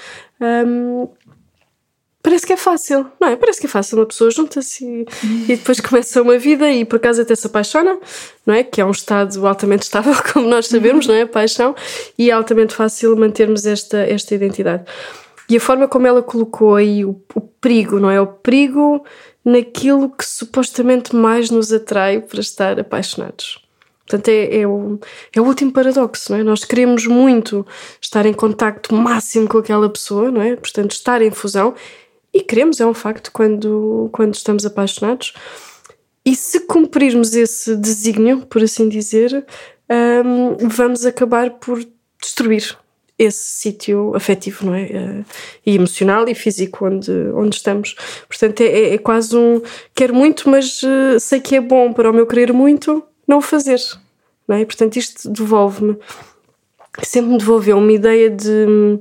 parece 2.24 2.46
que 2.46 2.54
é 2.54 2.56
fácil, 2.56 3.06
não 3.20 3.28
é? 3.28 3.36
Parece 3.36 3.60
que 3.60 3.66
é 3.66 3.68
fácil. 3.68 3.98
Uma 3.98 4.06
pessoa 4.06 4.30
junta-se 4.30 4.82
e, 4.82 5.06
e, 5.44 5.56
depois 5.56 5.78
começa 5.78 6.22
uma 6.22 6.38
vida 6.38 6.68
e 6.72 6.82
por 6.84 6.96
acaso 6.96 7.20
até 7.20 7.34
se 7.36 7.46
apaixona, 7.46 7.98
não 8.46 8.54
é? 8.54 8.64
Que 8.64 8.80
é 8.80 8.84
um 8.84 8.90
estado 8.90 9.46
altamente 9.46 9.82
estável, 9.82 10.14
como 10.32 10.48
nós 10.48 10.66
sabemos, 10.66 11.06
não 11.06 11.14
é? 11.14 11.22
A 11.22 11.26
paixão. 11.26 11.76
E 12.18 12.30
é 12.30 12.32
altamente 12.32 12.74
fácil 12.74 13.14
mantermos 13.14 13.66
esta, 13.66 13.98
esta 13.98 14.34
identidade. 14.34 14.84
E 15.50 15.56
a 15.58 15.60
forma 15.60 15.86
como 15.86 16.06
ela 16.06 16.22
colocou 16.22 16.76
aí 16.76 17.04
o, 17.04 17.20
o 17.34 17.40
perigo, 17.42 18.00
não 18.00 18.10
é? 18.10 18.18
O 18.18 18.26
perigo 18.26 19.04
naquilo 19.44 20.08
que 20.08 20.24
supostamente 20.24 21.14
mais 21.14 21.50
nos 21.50 21.70
atrai 21.74 22.20
para 22.20 22.40
estar 22.40 22.80
apaixonados. 22.80 23.62
Portanto, 24.06 24.28
é, 24.28 24.60
é, 24.60 24.66
o, 24.66 24.98
é 25.34 25.40
o 25.40 25.44
último 25.44 25.72
paradoxo, 25.72 26.32
não 26.32 26.38
é? 26.38 26.42
Nós 26.42 26.64
queremos 26.64 27.06
muito 27.06 27.66
estar 28.00 28.24
em 28.24 28.32
contacto 28.32 28.94
máximo 28.94 29.46
com 29.46 29.58
aquela 29.58 29.88
pessoa, 29.90 30.30
não 30.30 30.40
é? 30.40 30.56
Portanto, 30.56 30.92
estar 30.92 31.20
em 31.20 31.30
fusão 31.30 31.74
e 32.34 32.40
queremos, 32.40 32.80
é 32.80 32.86
um 32.86 32.92
facto, 32.92 33.30
quando, 33.32 34.08
quando 34.10 34.34
estamos 34.34 34.66
apaixonados. 34.66 35.32
E 36.26 36.34
se 36.34 36.60
cumprirmos 36.60 37.34
esse 37.34 37.76
desígnio, 37.76 38.44
por 38.46 38.62
assim 38.62 38.88
dizer, 38.88 39.46
um, 40.24 40.68
vamos 40.68 41.06
acabar 41.06 41.50
por 41.50 41.86
destruir 42.20 42.76
esse 43.16 43.60
sítio 43.60 44.12
afetivo, 44.16 44.66
não 44.66 44.74
é? 44.74 44.84
Uh, 44.86 45.24
e 45.64 45.76
emocional 45.76 46.28
e 46.28 46.34
físico 46.34 46.86
onde, 46.86 47.12
onde 47.34 47.54
estamos. 47.54 47.94
Portanto, 48.26 48.62
é, 48.62 48.94
é, 48.94 48.98
quase 48.98 49.36
um 49.36 49.62
quero 49.94 50.14
muito, 50.14 50.48
mas 50.48 50.82
uh, 50.82 51.20
sei 51.20 51.40
que 51.40 51.54
é 51.54 51.60
bom 51.60 51.92
para 51.92 52.10
o 52.10 52.12
meu 52.12 52.26
querer 52.26 52.52
muito 52.52 53.04
não 53.28 53.40
fazer, 53.40 53.80
não 54.48 54.56
é? 54.56 54.64
Portanto, 54.64 54.96
isto 54.96 55.30
devolve-me, 55.30 55.96
sempre 57.02 57.30
me 57.32 57.38
devolveu 57.38 57.78
uma 57.78 57.92
ideia 57.92 58.28
de, 58.28 58.98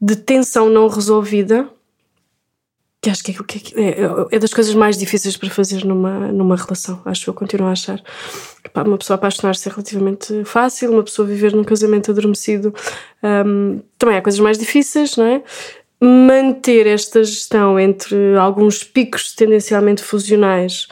de 0.00 0.16
tensão 0.16 0.70
não 0.70 0.88
resolvida 0.88 1.68
que 3.04 3.10
acho 3.10 3.22
que 3.22 3.32
é, 3.76 3.82
é, 3.82 3.96
é, 4.32 4.38
das 4.38 4.54
coisas 4.54 4.74
mais 4.74 4.96
difíceis 4.96 5.36
para 5.36 5.50
fazer 5.50 5.84
numa, 5.84 6.32
numa 6.32 6.56
relação. 6.56 7.00
Acho 7.04 7.28
eu, 7.28 7.34
continuo 7.34 7.68
a 7.68 7.72
achar. 7.72 8.02
Uma 8.74 8.98
pessoa 8.98 9.16
apaixonar-se 9.16 9.68
é 9.68 9.70
relativamente 9.70 10.44
fácil, 10.44 10.92
uma 10.92 11.02
pessoa 11.02 11.28
viver 11.28 11.54
num 11.54 11.62
casamento 11.62 12.10
adormecido 12.10 12.74
um, 13.22 13.80
também 13.98 14.16
há 14.16 14.22
coisas 14.22 14.40
mais 14.40 14.58
difíceis, 14.58 15.16
não 15.16 15.26
é? 15.26 15.42
Manter 16.00 16.86
esta 16.86 17.22
gestão 17.22 17.78
entre 17.78 18.36
alguns 18.36 18.82
picos 18.82 19.34
tendencialmente 19.34 20.02
fusionais 20.02 20.88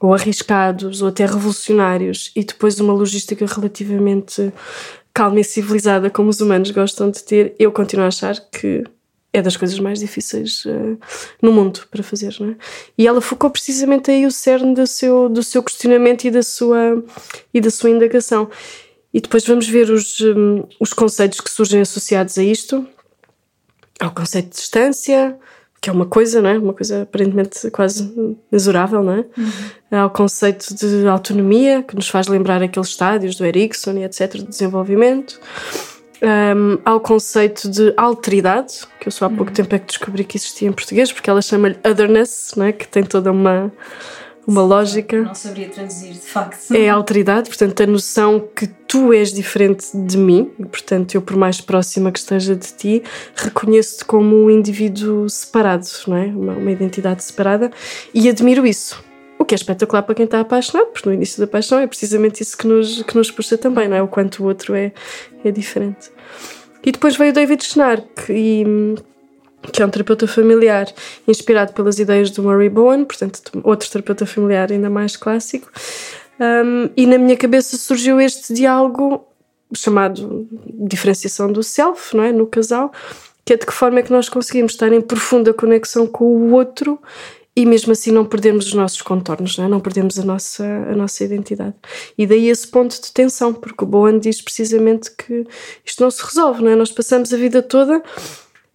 ou 0.00 0.12
arriscados 0.12 1.02
ou 1.02 1.08
até 1.08 1.24
revolucionários 1.24 2.30
e 2.36 2.44
depois 2.44 2.78
uma 2.78 2.92
logística 2.92 3.46
relativamente 3.46 4.52
calma 5.14 5.40
e 5.40 5.44
civilizada 5.44 6.10
como 6.10 6.28
os 6.28 6.40
humanos 6.40 6.72
gostam 6.72 7.10
de 7.10 7.22
ter, 7.22 7.54
eu 7.58 7.70
continuo 7.70 8.04
a 8.04 8.08
achar 8.08 8.34
que 8.50 8.84
é 9.34 9.42
das 9.42 9.56
coisas 9.56 9.78
mais 9.80 9.98
difíceis 9.98 10.64
uh, 10.64 10.96
no 11.42 11.52
mundo 11.52 11.80
para 11.90 12.04
fazer, 12.04 12.34
não 12.38 12.50
é? 12.50 12.56
E 12.96 13.06
ela 13.06 13.20
focou 13.20 13.50
precisamente 13.50 14.08
aí 14.08 14.24
o 14.24 14.30
cerne 14.30 14.74
do 14.74 14.86
seu, 14.86 15.28
do 15.28 15.42
seu 15.42 15.60
questionamento 15.60 16.24
e 16.24 16.30
da 16.30 16.42
sua, 16.42 17.04
e 17.52 17.60
da 17.60 17.68
sua 17.68 17.90
indagação. 17.90 18.48
E 19.12 19.20
depois 19.20 19.44
vamos 19.44 19.68
ver 19.68 19.90
os, 19.90 20.20
um, 20.20 20.62
os 20.80 20.92
conceitos 20.92 21.40
que 21.40 21.50
surgem 21.50 21.80
associados 21.80 22.38
a 22.38 22.44
isto. 22.44 22.86
Há 24.00 24.06
o 24.06 24.14
conceito 24.14 24.50
de 24.50 24.56
distância, 24.56 25.36
que 25.80 25.90
é 25.90 25.92
uma 25.92 26.06
coisa, 26.06 26.40
não 26.40 26.50
é? 26.50 26.56
Uma 26.56 26.72
coisa 26.72 27.02
aparentemente 27.02 27.68
quase 27.72 28.40
mesurável, 28.52 29.02
não 29.02 29.14
é? 29.14 29.24
Uhum. 29.36 29.52
Há 29.90 30.06
o 30.06 30.10
conceito 30.10 30.72
de 30.74 31.08
autonomia, 31.08 31.82
que 31.82 31.96
nos 31.96 32.08
faz 32.08 32.28
lembrar 32.28 32.62
aqueles 32.62 32.88
estádios 32.88 33.34
do 33.34 33.44
Erickson 33.44 33.94
e 33.94 34.04
etc. 34.04 34.34
de 34.34 34.44
desenvolvimento. 34.44 35.40
Um, 36.24 36.78
há 36.84 36.94
o 36.94 37.00
conceito 37.00 37.68
de 37.68 37.92
alteridade, 37.96 38.86
que 38.98 39.08
eu 39.08 39.12
só 39.12 39.26
há 39.26 39.28
pouco 39.28 39.48
uhum. 39.48 39.54
tempo 39.54 39.74
é 39.74 39.78
que 39.78 39.86
descobri 39.86 40.24
que 40.24 40.38
existia 40.38 40.66
em 40.66 40.72
português, 40.72 41.12
porque 41.12 41.28
ela 41.28 41.42
chama-lhe 41.42 41.76
otherness, 41.86 42.54
não 42.56 42.64
é? 42.64 42.72
Que 42.72 42.88
tem 42.88 43.02
toda 43.02 43.30
uma 43.30 43.70
uma 44.46 44.62
Sim, 44.62 44.68
lógica. 44.68 45.22
Não 45.22 45.34
saberia 45.34 45.68
traduzir, 45.68 46.12
de 46.12 46.18
facto. 46.18 46.74
É 46.74 46.88
alteridade, 46.88 47.48
portanto, 47.48 47.82
a 47.82 47.86
noção 47.86 48.46
que 48.54 48.66
tu 48.66 49.12
és 49.12 49.32
diferente 49.32 49.86
de 49.94 50.16
mim, 50.16 50.50
e, 50.58 50.64
portanto, 50.66 51.14
eu, 51.14 51.22
por 51.22 51.36
mais 51.36 51.60
próxima 51.60 52.12
que 52.12 52.18
esteja 52.18 52.54
de 52.54 52.72
ti, 52.72 53.02
reconheço-te 53.34 54.04
como 54.04 54.36
um 54.36 54.50
indivíduo 54.50 55.28
separado, 55.28 55.86
não 56.06 56.16
é? 56.16 56.26
Uma, 56.26 56.52
uma 56.52 56.70
identidade 56.70 57.24
separada, 57.24 57.70
e 58.12 58.28
admiro 58.28 58.66
isso. 58.66 59.02
O 59.44 59.46
que 59.46 59.54
é 59.54 59.56
espetacular 59.56 60.02
para 60.02 60.14
quem 60.14 60.24
está 60.24 60.40
apaixonado, 60.40 60.86
porque 60.86 61.06
no 61.06 61.14
início 61.14 61.38
da 61.38 61.46
paixão 61.46 61.78
é 61.78 61.86
precisamente 61.86 62.42
isso 62.42 62.56
que 62.56 62.66
nos, 62.66 63.02
que 63.02 63.14
nos 63.14 63.30
puxa 63.30 63.58
também, 63.58 63.86
não 63.86 63.94
é? 63.94 64.00
O 64.00 64.08
quanto 64.08 64.42
o 64.42 64.46
outro 64.46 64.74
é, 64.74 64.90
é 65.44 65.50
diferente. 65.50 66.10
E 66.82 66.90
depois 66.90 67.14
veio 67.14 67.30
David 67.30 67.62
Schnark 67.62 68.32
e 68.32 68.64
que 69.70 69.82
é 69.82 69.86
um 69.86 69.90
terapeuta 69.90 70.26
familiar 70.26 70.90
inspirado 71.28 71.74
pelas 71.74 71.98
ideias 71.98 72.30
do 72.30 72.42
Murray 72.42 72.70
Bowen, 72.70 73.04
portanto, 73.04 73.42
outro 73.62 73.90
terapeuta 73.90 74.24
familiar 74.24 74.72
ainda 74.72 74.88
mais 74.88 75.14
clássico. 75.14 75.70
Um, 76.40 76.88
e 76.96 77.04
na 77.04 77.18
minha 77.18 77.36
cabeça 77.36 77.76
surgiu 77.76 78.18
este 78.18 78.54
diálogo 78.54 79.26
chamado 79.74 80.48
diferenciação 80.72 81.52
do 81.52 81.62
self, 81.62 82.16
não 82.16 82.24
é? 82.24 82.32
No 82.32 82.46
casal, 82.46 82.90
que 83.44 83.52
é 83.52 83.58
de 83.58 83.66
que 83.66 83.74
forma 83.74 83.98
é 83.98 84.02
que 84.02 84.10
nós 84.10 84.30
conseguimos 84.30 84.72
estar 84.72 84.90
em 84.90 85.02
profunda 85.02 85.52
conexão 85.52 86.06
com 86.06 86.24
o 86.24 86.52
outro 86.52 86.98
e 87.56 87.64
mesmo 87.64 87.92
assim 87.92 88.10
não 88.10 88.24
perdemos 88.24 88.66
os 88.66 88.74
nossos 88.74 89.00
contornos, 89.00 89.56
não, 89.56 89.64
é? 89.64 89.68
não 89.68 89.80
perdemos 89.80 90.18
a 90.18 90.24
nossa, 90.24 90.64
a 90.64 90.96
nossa 90.96 91.22
identidade. 91.22 91.74
E 92.18 92.26
daí 92.26 92.48
esse 92.48 92.66
ponto 92.66 93.00
de 93.00 93.12
tensão, 93.12 93.54
porque 93.54 93.84
o 93.84 93.86
Bowen 93.86 94.18
diz 94.18 94.40
precisamente 94.40 95.10
que 95.10 95.46
isto 95.84 96.02
não 96.02 96.10
se 96.10 96.24
resolve, 96.24 96.62
não 96.62 96.70
é? 96.70 96.76
Nós 96.76 96.90
passamos 96.90 97.32
a 97.32 97.36
vida 97.36 97.62
toda 97.62 98.02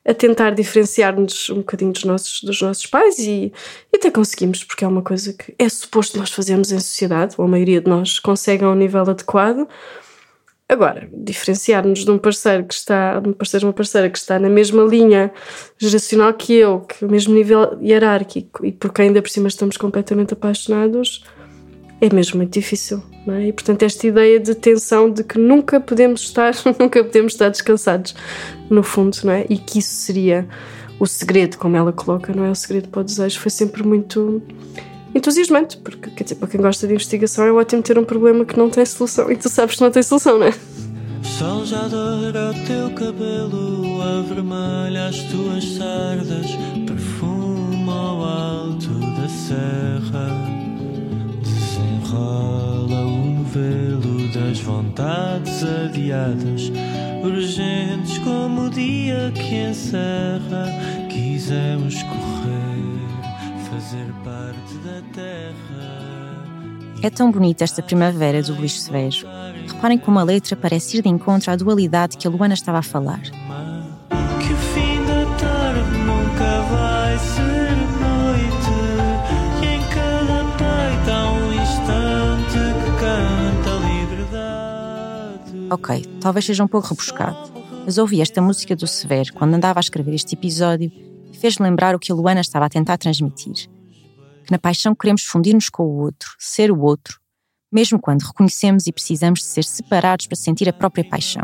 a 0.06 0.14
tentar 0.14 0.52
diferenciar-nos 0.52 1.50
um 1.50 1.58
bocadinho 1.58 1.92
dos 1.92 2.06
nossos, 2.06 2.42
dos 2.42 2.62
nossos 2.62 2.86
pais 2.86 3.20
e, 3.20 3.52
e 3.94 3.98
até 3.98 4.10
conseguimos, 4.10 4.64
porque 4.64 4.86
é 4.86 4.88
uma 4.88 5.02
coisa 5.02 5.34
que 5.34 5.54
é 5.60 5.68
suposto 5.68 6.18
nós 6.18 6.32
fazermos 6.32 6.72
em 6.72 6.80
sociedade, 6.80 7.36
ou 7.38 7.46
a 7.46 7.48
maioria 7.48 7.82
de 7.82 7.90
nós 7.90 8.18
consegue 8.18 8.64
a 8.64 8.70
um 8.70 8.76
nível 8.76 9.02
adequado. 9.02 9.68
Agora, 10.72 11.10
diferenciar-nos 11.12 12.06
de 12.06 12.12
um 12.12 12.20
parceiro 12.20 12.64
que 12.64 12.76
está, 12.76 13.20
de 13.20 13.28
um 13.28 13.34
parceiro 13.34 13.66
uma 13.66 13.74
parceira 13.74 14.08
que 14.08 14.20
está 14.20 14.38
na 14.38 14.50
mesma 14.50 14.84
linha 14.84 15.32
geracional 15.80 16.32
que 16.32 16.54
eu, 16.54 16.82
que 16.82 17.04
o 17.04 17.10
mesmo 17.10 17.34
nível 17.34 17.76
hierárquico 17.82 18.64
e 18.64 18.72
por 18.72 18.94
quem 18.94 19.08
ainda 19.08 19.20
por 19.20 19.32
cima 19.32 19.48
estamos 19.48 19.78
completamente 19.78 20.34
apaixonados, 20.34 21.26
é 22.00 22.14
mesmo 22.14 22.38
muito 22.38 22.54
difícil. 22.54 23.02
É? 23.28 23.48
E 23.48 23.54
portanto, 23.54 23.82
esta 23.82 24.06
ideia 24.06 24.40
de 24.40 24.54
tensão 24.54 25.10
de 25.10 25.24
que 25.24 25.40
nunca 25.40 25.80
podemos 25.80 26.22
estar, 26.22 26.54
nunca 26.80 27.04
podemos 27.04 27.34
estar 27.34 27.50
descansados, 27.50 28.14
no 28.70 28.84
fundo, 28.84 29.18
não 29.24 29.34
é? 29.34 29.48
E 29.50 29.58
que 29.58 29.80
isso 29.80 29.96
seria 29.96 30.48
o 31.00 31.08
segredo, 31.08 31.58
como 31.58 31.78
ela 31.78 31.92
coloca, 31.92 32.32
não 32.32 32.46
é? 32.46 32.52
O 32.52 32.56
segredo 32.56 32.90
para 32.90 33.02
o 33.02 33.04
desejo 33.04 33.40
foi 33.40 33.50
sempre 33.50 33.82
muito 33.82 34.40
entusiasmante, 35.13 35.78
porque 35.78 36.10
quer 36.12 36.24
dizer, 36.24 36.36
para 36.36 36.48
quem 36.48 36.62
gosta 36.62 36.88
de 36.88 36.94
investigação 36.94 37.46
é 37.46 37.51
ótimo 37.51 37.82
ter 37.82 37.98
um 37.98 38.06
problema 38.06 38.46
que 38.46 38.58
não 38.58 38.70
tem 38.70 38.86
solução 38.86 39.32
e 39.32 39.36
tu 39.36 39.50
sabes 39.50 39.75
que 39.75 39.82
não 39.82 39.92
tem 39.92 40.04
solução, 40.04 40.39
não 40.39 40.48
é? 40.48 40.54
Sol 41.24 41.66
já 41.66 41.88
doura 41.88 42.51
o 42.51 42.66
teu 42.66 42.89
cabelo, 42.92 44.01
avermelha 44.01 45.08
as 45.08 45.18
tuas 45.24 45.63
sardas, 45.75 46.48
perfuma 46.86 47.94
ao 47.94 48.24
alto 48.24 48.89
da 48.89 49.28
serra 49.28 50.60
rola 52.10 53.01
o 53.06 53.25
novelo 53.39 54.28
das 54.34 54.60
vontades 54.60 55.63
adiadas, 55.63 56.72
urgentes 57.24 58.18
como 58.20 58.66
o 58.66 58.70
dia 58.70 59.32
que 59.34 59.56
encerra. 59.70 60.66
Quisemos 61.08 62.01
correr, 62.04 62.69
É 67.02 67.10
tão 67.10 67.32
bonita 67.32 67.64
esta 67.64 67.82
primavera 67.82 68.44
do 68.44 68.54
Luís 68.56 68.82
Sevejo. 68.82 69.26
Reparem 69.68 69.98
como 69.98 70.20
a 70.20 70.24
letra 70.24 70.56
parece 70.56 70.98
ir 70.98 71.02
de 71.02 71.10
encontro 71.10 71.52
à 71.52 71.56
dualidade 71.56 72.18
que 72.18 72.28
a 72.28 72.30
Luana 72.30 72.54
estava 72.54 72.80
a 72.80 72.84
falar. 72.84 73.22
Ok, 85.72 86.04
talvez 86.20 86.46
seja 86.46 86.64
um 86.64 86.68
pouco 86.68 86.88
rebuscado, 86.88 87.38
mas 87.86 88.00
ouvi 88.00 88.22
esta 88.22 88.42
música 88.42 88.76
do 88.76 88.88
Severo 88.88 89.34
quando 89.34 89.54
andava 89.54 89.80
a 89.80 89.82
escrever 89.82 90.16
este 90.16 90.34
episódio 90.34 90.92
e 91.32 91.38
fez 91.38 91.60
lembrar 91.60 91.96
o 91.96 92.00
que 92.00 92.12
a 92.12 92.16
Luana 92.16 92.42
estava 92.42 92.66
a 92.66 92.70
tentar 92.70 92.98
transmitir. 92.98 93.70
Que 94.46 94.51
na 94.51 94.58
paixão 94.58 94.96
queremos 94.96 95.24
fundir-nos 95.24 95.69
com 95.69 95.84
o 95.84 95.98
outro, 95.98 96.36
ser 96.38 96.72
o 96.72 96.79
outro, 96.79 97.19
mesmo 97.72 98.00
quando 98.00 98.24
reconhecemos 98.24 98.88
e 98.88 98.91
precisamos 98.91 99.39
de 99.39 99.46
ser 99.46 99.63
separados 99.63 100.27
para 100.27 100.36
sentir 100.36 100.67
a 100.67 100.74
própria 100.74 101.03
paixão. 101.03 101.43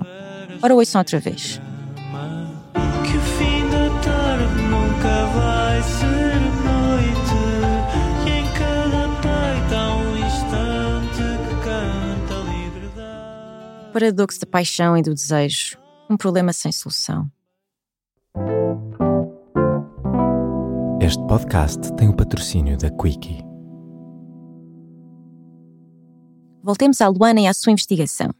Ora, 0.61 0.73
ouçam 0.73 0.99
outra 0.99 1.19
vez. 1.19 1.59
Que 3.03 3.17
o 3.17 3.21
fim 3.21 3.69
da 3.69 3.89
tarde 4.01 4.61
nunca 4.63 5.25
vai 5.27 5.83
ser 5.83 6.39
noite. 6.63 7.45
paradoxo 13.95 14.41
da 14.41 14.45
paixão 14.45 14.97
e 14.97 15.01
do 15.01 15.13
desejo, 15.13 15.77
um 16.09 16.17
problema 16.17 16.51
sem 16.51 16.69
solução. 16.69 17.31
Este 21.05 21.23
podcast 21.27 21.95
tem 21.97 22.09
o 22.09 22.15
patrocínio 22.15 22.75
da 22.79 22.89
Quickie. 22.89 23.37
Voltemos 26.63 26.99
à 26.99 27.07
Luana 27.09 27.41
e 27.41 27.45
à 27.45 27.53
sua 27.53 27.73
investigação. 27.73 28.31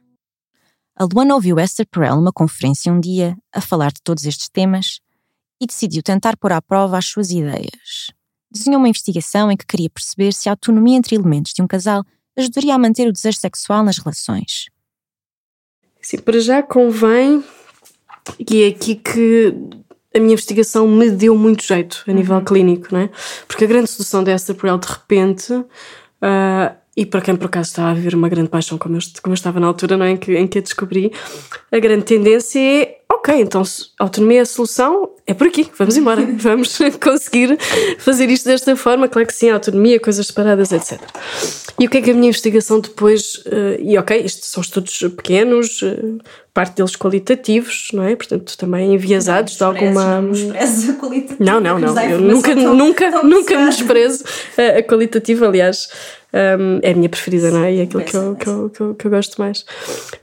A 0.95 1.03
Luana 1.03 1.35
ouviu 1.35 1.59
Esther 1.59 1.85
Perel 1.87 2.15
numa 2.15 2.33
conferência 2.33 2.91
um 2.91 2.99
dia 2.99 3.37
a 3.53 3.61
falar 3.61 3.91
de 3.91 4.01
todos 4.03 4.25
estes 4.25 4.49
temas 4.49 4.99
e 5.61 5.67
decidiu 5.67 6.01
tentar 6.01 6.35
pôr 6.37 6.53
à 6.53 6.59
prova 6.59 6.97
as 6.97 7.05
suas 7.05 7.29
ideias. 7.29 8.07
Desenhou 8.49 8.79
uma 8.79 8.89
investigação 8.89 9.51
em 9.51 9.57
que 9.57 9.67
queria 9.67 9.91
perceber 9.91 10.33
se 10.33 10.49
a 10.49 10.53
autonomia 10.53 10.97
entre 10.97 11.15
elementos 11.15 11.53
de 11.53 11.61
um 11.61 11.67
casal 11.67 12.03
ajudaria 12.35 12.73
a 12.73 12.79
manter 12.79 13.07
o 13.07 13.13
desejo 13.13 13.37
sexual 13.37 13.83
nas 13.83 13.99
relações. 13.99 14.71
Sim, 16.01 16.17
para 16.17 16.39
já 16.39 16.63
convém, 16.63 17.43
e 18.39 18.63
é 18.63 18.69
aqui 18.69 18.95
que 18.95 19.53
a 20.15 20.19
minha 20.19 20.33
investigação 20.33 20.87
me 20.87 21.11
deu 21.11 21.35
muito 21.35 21.63
jeito 21.63 22.03
a 22.07 22.13
nível 22.13 22.37
uhum. 22.37 22.43
clínico, 22.45 22.87
não 22.91 23.01
é? 23.01 23.09
Porque 23.47 23.65
a 23.65 23.67
grande 23.67 23.89
solução 23.89 24.23
dessa 24.23 24.53
por 24.53 24.67
ela 24.67 24.79
de 24.79 24.87
repente, 24.87 25.51
uh, 25.53 26.75
e 26.95 27.05
para 27.05 27.19
quem 27.19 27.35
por 27.35 27.47
acaso 27.47 27.71
está 27.71 27.89
a 27.89 27.93
viver 27.93 28.15
uma 28.15 28.29
grande 28.29 28.47
paixão, 28.47 28.77
como 28.77 28.95
eu, 28.95 29.01
como 29.21 29.33
eu 29.33 29.35
estava 29.35 29.59
na 29.59 29.67
altura 29.67 29.97
não 29.97 30.05
é? 30.05 30.11
em, 30.11 30.17
que, 30.17 30.33
em 30.33 30.47
que 30.47 30.59
a 30.59 30.61
descobri, 30.61 31.11
a 31.69 31.79
grande 31.79 32.05
tendência 32.05 32.59
é 32.59 32.99
ok, 33.15 33.41
então 33.41 33.63
autonomia 33.99 34.39
é 34.39 34.41
a 34.41 34.45
solução, 34.45 35.09
é 35.25 35.33
por 35.33 35.47
aqui, 35.47 35.69
vamos 35.77 35.97
embora, 35.97 36.21
vamos 36.37 36.77
conseguir 37.01 37.57
fazer 37.99 38.29
isto 38.29 38.45
desta 38.45 38.75
forma. 38.75 39.07
Claro 39.07 39.27
que 39.27 39.33
sim, 39.33 39.49
autonomia, 39.49 39.99
coisas 39.99 40.27
separadas, 40.27 40.71
etc. 40.71 40.99
E 41.79 41.87
o 41.87 41.89
que 41.89 41.97
é 41.97 42.01
que 42.01 42.11
a 42.11 42.13
minha 42.13 42.29
investigação 42.29 42.79
depois. 42.79 43.35
Uh, 43.45 43.79
e 43.79 43.97
ok, 43.97 44.17
isto 44.21 44.45
são 44.45 44.61
estudos 44.61 44.97
pequenos, 45.15 45.81
uh, 45.81 46.19
parte 46.53 46.77
deles 46.77 46.95
qualitativos, 46.95 47.89
não 47.91 48.03
é? 48.03 48.15
Portanto, 48.15 48.57
também 48.57 48.93
enviesados 48.93 49.57
de 49.57 49.63
alguma. 49.63 50.21
Não, 51.39 51.59
não, 51.59 51.77
não. 51.77 51.99
Eu 52.01 52.21
nunca, 52.21 52.55
nunca, 52.55 53.23
nunca 53.23 53.59
me 53.59 53.69
desprezo 53.69 54.23
a, 54.57 54.79
a 54.79 54.83
qualitativa, 54.83 55.47
aliás. 55.47 55.89
Um, 56.35 56.79
é 56.81 56.91
a 56.91 56.93
minha 56.93 57.07
preferida, 57.07 57.49
não 57.49 57.63
é? 57.63 57.73
E 57.73 57.79
é 57.79 57.83
aquilo 57.83 58.03
que 58.03 58.13
eu, 58.17 58.35
que, 58.35 58.47
eu, 58.47 58.69
que, 58.69 58.81
eu, 58.81 58.95
que 58.95 59.07
eu 59.07 59.11
gosto 59.11 59.39
mais. 59.39 59.65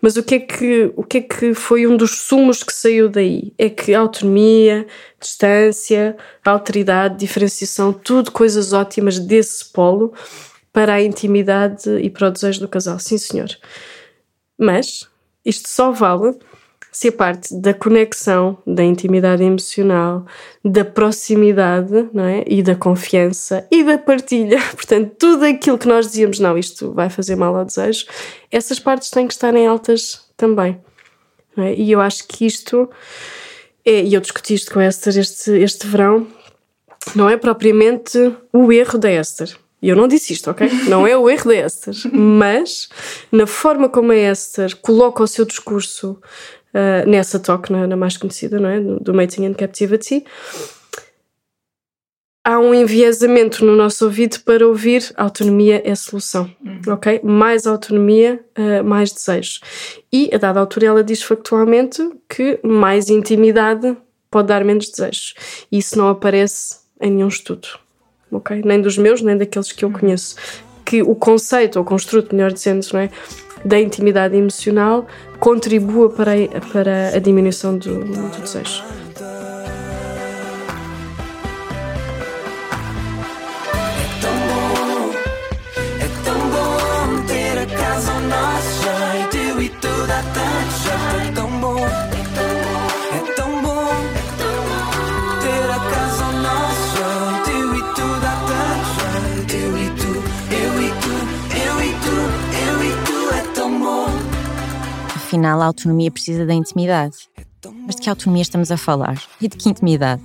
Mas 0.03 0.15
o 0.19 0.23
que, 0.23 0.35
é 0.35 0.41
que, 0.41 0.93
o 0.95 1.03
que 1.03 1.19
é 1.19 1.21
que 1.23 1.55
foi 1.55 1.87
um 1.87 1.97
dos 1.97 2.19
sumos 2.19 2.63
que 2.63 2.73
saiu 2.73 3.09
daí? 3.09 3.55
É 3.57 3.71
que 3.71 3.95
autonomia, 3.95 4.87
distância, 5.19 6.15
alteridade, 6.45 7.19
diferenciação, 7.19 7.95
tudo 7.95 8.31
coisas 8.31 8.75
ótimas 8.75 9.19
desse 9.19 9.65
polo 9.73 10.13
para 10.71 10.95
a 10.95 11.03
intimidade 11.03 11.89
e 12.03 12.11
para 12.11 12.29
o 12.29 12.31
desejo 12.31 12.61
do 12.61 12.69
casal. 12.69 12.99
Sim, 12.99 13.17
senhor. 13.17 13.49
Mas 14.59 15.09
isto 15.47 15.67
só 15.71 15.93
vale 15.93 16.37
se 16.93 17.09
a 17.09 17.13
parte 17.13 17.55
da 17.59 17.73
conexão, 17.73 18.59
da 18.67 18.85
intimidade 18.85 19.43
emocional, 19.43 20.27
da 20.63 20.85
proximidade 20.85 22.11
não 22.13 22.25
é? 22.25 22.45
e 22.47 22.63
da 22.63 22.77
confiança 22.77 23.67
e 23.71 23.83
da 23.83 23.97
partilha, 23.97 24.61
portanto, 24.77 25.15
tudo 25.19 25.47
aquilo 25.47 25.79
que 25.79 25.89
nós 25.89 26.07
dizíamos, 26.07 26.39
não, 26.39 26.59
isto 26.59 26.93
vai 26.93 27.09
fazer 27.09 27.35
mal 27.35 27.57
ao 27.57 27.65
desejo, 27.65 28.05
essas 28.51 28.79
partes 28.79 29.09
têm 29.09 29.27
que 29.27 29.33
estar 29.33 29.55
em 29.55 29.67
altas 29.67 30.21
também. 30.37 30.79
É? 31.57 31.75
E 31.75 31.91
eu 31.91 32.01
acho 32.01 32.29
que 32.29 32.45
isto, 32.45 32.91
é, 33.85 34.03
e 34.03 34.13
eu 34.13 34.21
discuti 34.21 34.53
isto 34.53 34.71
com 34.71 34.79
a 34.79 34.87
Esther 34.87 35.19
este, 35.19 35.51
este 35.51 35.87
verão, 35.87 36.27
não 37.17 37.29
é 37.29 37.39
propriamente 37.39 38.19
o 38.53 38.71
erro 38.71 38.99
da 38.99 39.11
Esther. 39.11 39.57
E 39.81 39.89
eu 39.89 39.97
não 39.97 40.07
disse 40.07 40.33
isto, 40.33 40.49
ok? 40.49 40.71
Não 40.87 41.05
é 41.05 41.17
o 41.17 41.29
erro 41.29 41.49
da 41.49 41.57
Esther, 41.57 41.95
mas 42.13 42.89
na 43.33 43.49
forma 43.49 43.89
como 43.89 44.13
a 44.13 44.17
Esther 44.17 44.77
coloca 44.77 45.25
o 45.25 45.27
seu 45.27 45.45
discurso 45.45 46.21
uh, 46.75 47.09
nessa 47.09 47.39
talk, 47.39 47.71
na, 47.71 47.87
na, 47.87 47.97
mais 47.97 48.17
conhecida, 48.17 48.59
não 48.59 48.69
é? 48.69 48.81
Do, 48.81 49.15
Mating 49.15 49.47
and 49.47 49.55
Captivity, 49.55 50.25
há 52.45 52.59
um 52.59 52.75
enviesamento 52.75 53.65
no 53.65 53.77
nosso 53.77 54.05
ouvido 54.05 54.41
para 54.41 54.67
ouvir 54.67 55.13
autonomia 55.17 55.83
é 55.85 55.95
solução, 55.95 56.51
uhum. 56.65 56.95
ok? 56.95 57.21
Mais 57.23 57.67
autonomia, 57.67 58.45
uh, 58.59 58.85
mais 58.85 59.13
desejo. 59.13 59.61
E 60.13 60.31
a 60.33 60.39
dada 60.39 60.61
altura 60.61 60.87
ela 60.87 61.05
diz 61.05 61.23
factualmente 61.23 62.03
que 62.29 62.59
mais 62.63 63.09
intimidade 63.09 63.97
pode 64.31 64.49
dar 64.49 64.65
menos 64.65 64.89
desejos. 64.89 65.35
E 65.71 65.79
isso 65.79 65.97
não 65.97 66.09
aparece 66.09 66.81
em 67.01 67.11
nenhum 67.11 67.29
estudo, 67.29 67.69
ok? 68.31 68.63
Nem 68.65 68.81
dos 68.81 68.97
meus, 68.97 69.21
nem 69.21 69.37
daqueles 69.37 69.71
que 69.73 69.85
eu 69.85 69.91
conheço. 69.91 70.37
Que 70.85 71.03
o 71.03 71.15
conceito, 71.15 71.79
ou 71.79 71.85
construto, 71.85 72.35
melhor 72.35 72.53
dizendo, 72.53 72.85
não 72.93 73.01
é? 73.01 73.11
Da 73.65 73.81
intimidade 73.81 74.37
emocional 74.37 75.07
contribua 75.39 76.11
para 76.11 76.33
a, 76.33 76.73
para 76.73 77.09
a 77.15 77.19
diminuição 77.19 77.77
do, 77.77 78.01
do 78.05 78.41
desejo. 78.41 78.83
Afinal, 105.33 105.63
a 105.63 105.65
autonomia 105.65 106.11
precisa 106.11 106.45
da 106.45 106.53
intimidade. 106.53 107.17
Mas 107.87 107.97
de 107.97 108.03
que 108.03 108.11
autonomia 108.11 108.43
estamos 108.43 108.71
a 108.71 108.77
falar? 108.77 109.19
E 109.41 109.49
de 109.49 109.57
que 109.57 109.71
intimidade? 109.71 110.21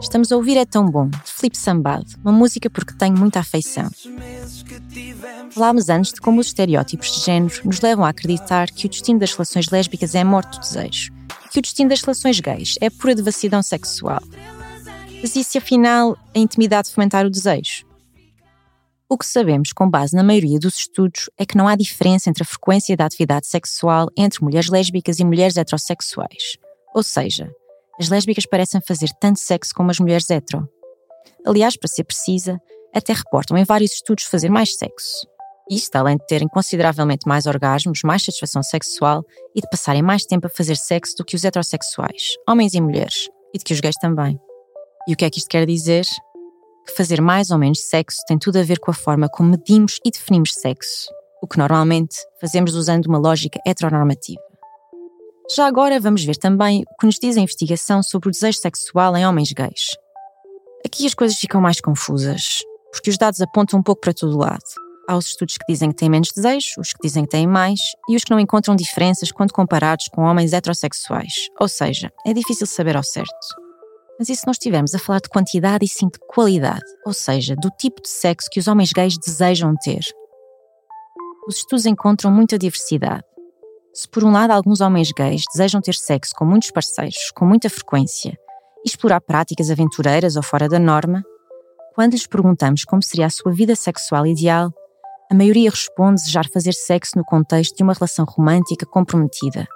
Estamos 0.00 0.32
a 0.32 0.36
ouvir 0.36 0.56
É 0.56 0.66
Tão 0.66 0.90
Bom, 0.90 1.08
de 1.08 1.32
Felipe 1.32 1.56
Sambado, 1.56 2.04
uma 2.24 2.32
música 2.32 2.68
porque 2.68 2.92
tenho 2.94 3.16
muita 3.16 3.38
afeição. 3.38 3.88
Falámos 5.52 5.88
antes 5.88 6.12
de 6.12 6.20
como 6.20 6.40
os 6.40 6.48
estereótipos 6.48 7.12
de 7.12 7.20
género 7.20 7.54
nos 7.64 7.80
levam 7.80 8.04
a 8.04 8.08
acreditar 8.08 8.68
que 8.68 8.86
o 8.86 8.90
destino 8.90 9.20
das 9.20 9.32
relações 9.32 9.70
lésbicas 9.70 10.16
é 10.16 10.22
a 10.22 10.24
morte 10.24 10.58
do 10.58 10.60
desejo, 10.60 11.12
que 11.52 11.60
o 11.60 11.62
destino 11.62 11.90
das 11.90 12.00
relações 12.00 12.40
gays 12.40 12.74
é 12.80 12.86
a 12.86 12.90
pura 12.90 13.14
devassidão 13.14 13.62
sexual. 13.62 14.20
Mas 15.20 15.36
e 15.36 15.44
se 15.44 15.58
afinal 15.58 16.18
a 16.34 16.38
intimidade 16.40 16.90
fomentar 16.90 17.24
o 17.24 17.30
desejo? 17.30 17.84
O 19.12 19.18
que 19.18 19.26
sabemos, 19.26 19.74
com 19.74 19.90
base 19.90 20.16
na 20.16 20.22
maioria 20.22 20.58
dos 20.58 20.74
estudos, 20.74 21.28
é 21.36 21.44
que 21.44 21.54
não 21.54 21.68
há 21.68 21.76
diferença 21.76 22.30
entre 22.30 22.44
a 22.44 22.46
frequência 22.46 22.96
da 22.96 23.04
atividade 23.04 23.46
sexual 23.46 24.08
entre 24.16 24.42
mulheres 24.42 24.70
lésbicas 24.70 25.18
e 25.18 25.24
mulheres 25.24 25.58
heterossexuais. 25.58 26.56
Ou 26.94 27.02
seja, 27.02 27.52
as 28.00 28.08
lésbicas 28.08 28.46
parecem 28.46 28.80
fazer 28.80 29.10
tanto 29.20 29.38
sexo 29.38 29.74
como 29.74 29.90
as 29.90 30.00
mulheres 30.00 30.30
hetero. 30.30 30.66
Aliás, 31.44 31.76
para 31.76 31.88
ser 31.88 32.04
precisa, 32.04 32.58
até 32.94 33.12
reportam 33.12 33.58
em 33.58 33.64
vários 33.64 33.92
estudos 33.92 34.24
fazer 34.24 34.48
mais 34.48 34.78
sexo. 34.78 35.28
Isto 35.70 35.94
além 35.96 36.16
de 36.16 36.24
terem 36.24 36.48
consideravelmente 36.48 37.28
mais 37.28 37.44
orgasmos, 37.44 38.00
mais 38.02 38.24
satisfação 38.24 38.62
sexual 38.62 39.22
e 39.54 39.60
de 39.60 39.68
passarem 39.68 40.00
mais 40.00 40.24
tempo 40.24 40.46
a 40.46 40.50
fazer 40.50 40.78
sexo 40.78 41.16
do 41.18 41.24
que 41.26 41.36
os 41.36 41.44
heterossexuais, 41.44 42.28
homens 42.48 42.72
e 42.72 42.80
mulheres, 42.80 43.28
e 43.52 43.58
de 43.58 43.64
que 43.64 43.74
os 43.74 43.80
gays 43.80 43.96
também. 44.00 44.40
E 45.06 45.12
o 45.12 45.16
que 45.18 45.26
é 45.26 45.28
que 45.28 45.38
isto 45.38 45.50
quer 45.50 45.66
dizer? 45.66 46.06
Que 46.86 46.96
fazer 46.96 47.20
mais 47.20 47.50
ou 47.50 47.58
menos 47.58 47.80
sexo 47.80 48.18
tem 48.26 48.38
tudo 48.38 48.58
a 48.58 48.62
ver 48.62 48.78
com 48.78 48.90
a 48.90 48.94
forma 48.94 49.28
como 49.28 49.50
medimos 49.50 49.98
e 50.04 50.10
definimos 50.10 50.54
sexo, 50.54 51.08
o 51.42 51.46
que 51.46 51.58
normalmente 51.58 52.16
fazemos 52.40 52.74
usando 52.74 53.06
uma 53.06 53.18
lógica 53.18 53.60
heteronormativa. 53.66 54.40
Já 55.54 55.66
agora 55.66 56.00
vamos 56.00 56.24
ver 56.24 56.36
também 56.36 56.82
o 56.82 56.96
que 56.98 57.06
nos 57.06 57.18
diz 57.18 57.36
a 57.36 57.40
investigação 57.40 58.02
sobre 58.02 58.28
o 58.28 58.32
desejo 58.32 58.58
sexual 58.58 59.16
em 59.16 59.26
homens 59.26 59.52
gays. 59.52 59.96
Aqui 60.84 61.06
as 61.06 61.14
coisas 61.14 61.36
ficam 61.36 61.60
mais 61.60 61.80
confusas, 61.80 62.62
porque 62.92 63.10
os 63.10 63.18
dados 63.18 63.40
apontam 63.40 63.78
um 63.78 63.82
pouco 63.82 64.00
para 64.00 64.14
todo 64.14 64.38
lado. 64.38 64.62
Há 65.08 65.16
os 65.16 65.26
estudos 65.26 65.58
que 65.58 65.64
dizem 65.68 65.90
que 65.90 65.96
têm 65.96 66.08
menos 66.08 66.30
desejo, 66.34 66.74
os 66.78 66.92
que 66.92 67.00
dizem 67.02 67.24
que 67.24 67.30
têm 67.30 67.46
mais 67.46 67.80
e 68.08 68.16
os 68.16 68.24
que 68.24 68.30
não 68.30 68.38
encontram 68.38 68.76
diferenças 68.76 69.32
quando 69.32 69.52
comparados 69.52 70.08
com 70.08 70.22
homens 70.22 70.52
heterossexuais. 70.52 71.32
Ou 71.60 71.68
seja, 71.68 72.10
é 72.24 72.32
difícil 72.32 72.66
saber 72.66 72.96
ao 72.96 73.02
certo. 73.02 73.62
Mas 74.22 74.28
e 74.28 74.36
se 74.36 74.46
nós 74.46 74.54
estivermos 74.54 74.94
a 74.94 75.00
falar 75.00 75.18
de 75.18 75.28
quantidade 75.28 75.84
e 75.84 75.88
sim 75.88 76.06
de 76.06 76.16
qualidade, 76.28 76.84
ou 77.04 77.12
seja, 77.12 77.56
do 77.56 77.68
tipo 77.70 78.00
de 78.00 78.08
sexo 78.08 78.48
que 78.52 78.60
os 78.60 78.68
homens 78.68 78.92
gays 78.92 79.18
desejam 79.18 79.74
ter? 79.82 79.98
Os 81.48 81.56
estudos 81.56 81.86
encontram 81.86 82.30
muita 82.30 82.56
diversidade. 82.56 83.24
Se 83.92 84.08
por 84.08 84.22
um 84.22 84.30
lado 84.30 84.52
alguns 84.52 84.80
homens 84.80 85.10
gays 85.10 85.42
desejam 85.52 85.80
ter 85.80 85.96
sexo 85.96 86.36
com 86.36 86.44
muitos 86.44 86.70
parceiros, 86.70 87.32
com 87.34 87.44
muita 87.44 87.68
frequência, 87.68 88.38
e 88.86 88.88
explorar 88.88 89.20
práticas 89.20 89.72
aventureiras 89.72 90.36
ou 90.36 90.42
fora 90.44 90.68
da 90.68 90.78
norma, 90.78 91.24
quando 91.92 92.12
lhes 92.12 92.24
perguntamos 92.24 92.84
como 92.84 93.02
seria 93.02 93.26
a 93.26 93.30
sua 93.30 93.52
vida 93.52 93.74
sexual 93.74 94.24
ideal, 94.24 94.72
a 95.32 95.34
maioria 95.34 95.68
responde 95.68 96.20
desejar 96.20 96.48
fazer 96.48 96.74
sexo 96.74 97.18
no 97.18 97.24
contexto 97.24 97.74
de 97.74 97.82
uma 97.82 97.92
relação 97.92 98.24
romântica 98.24 98.86
comprometida 98.86 99.66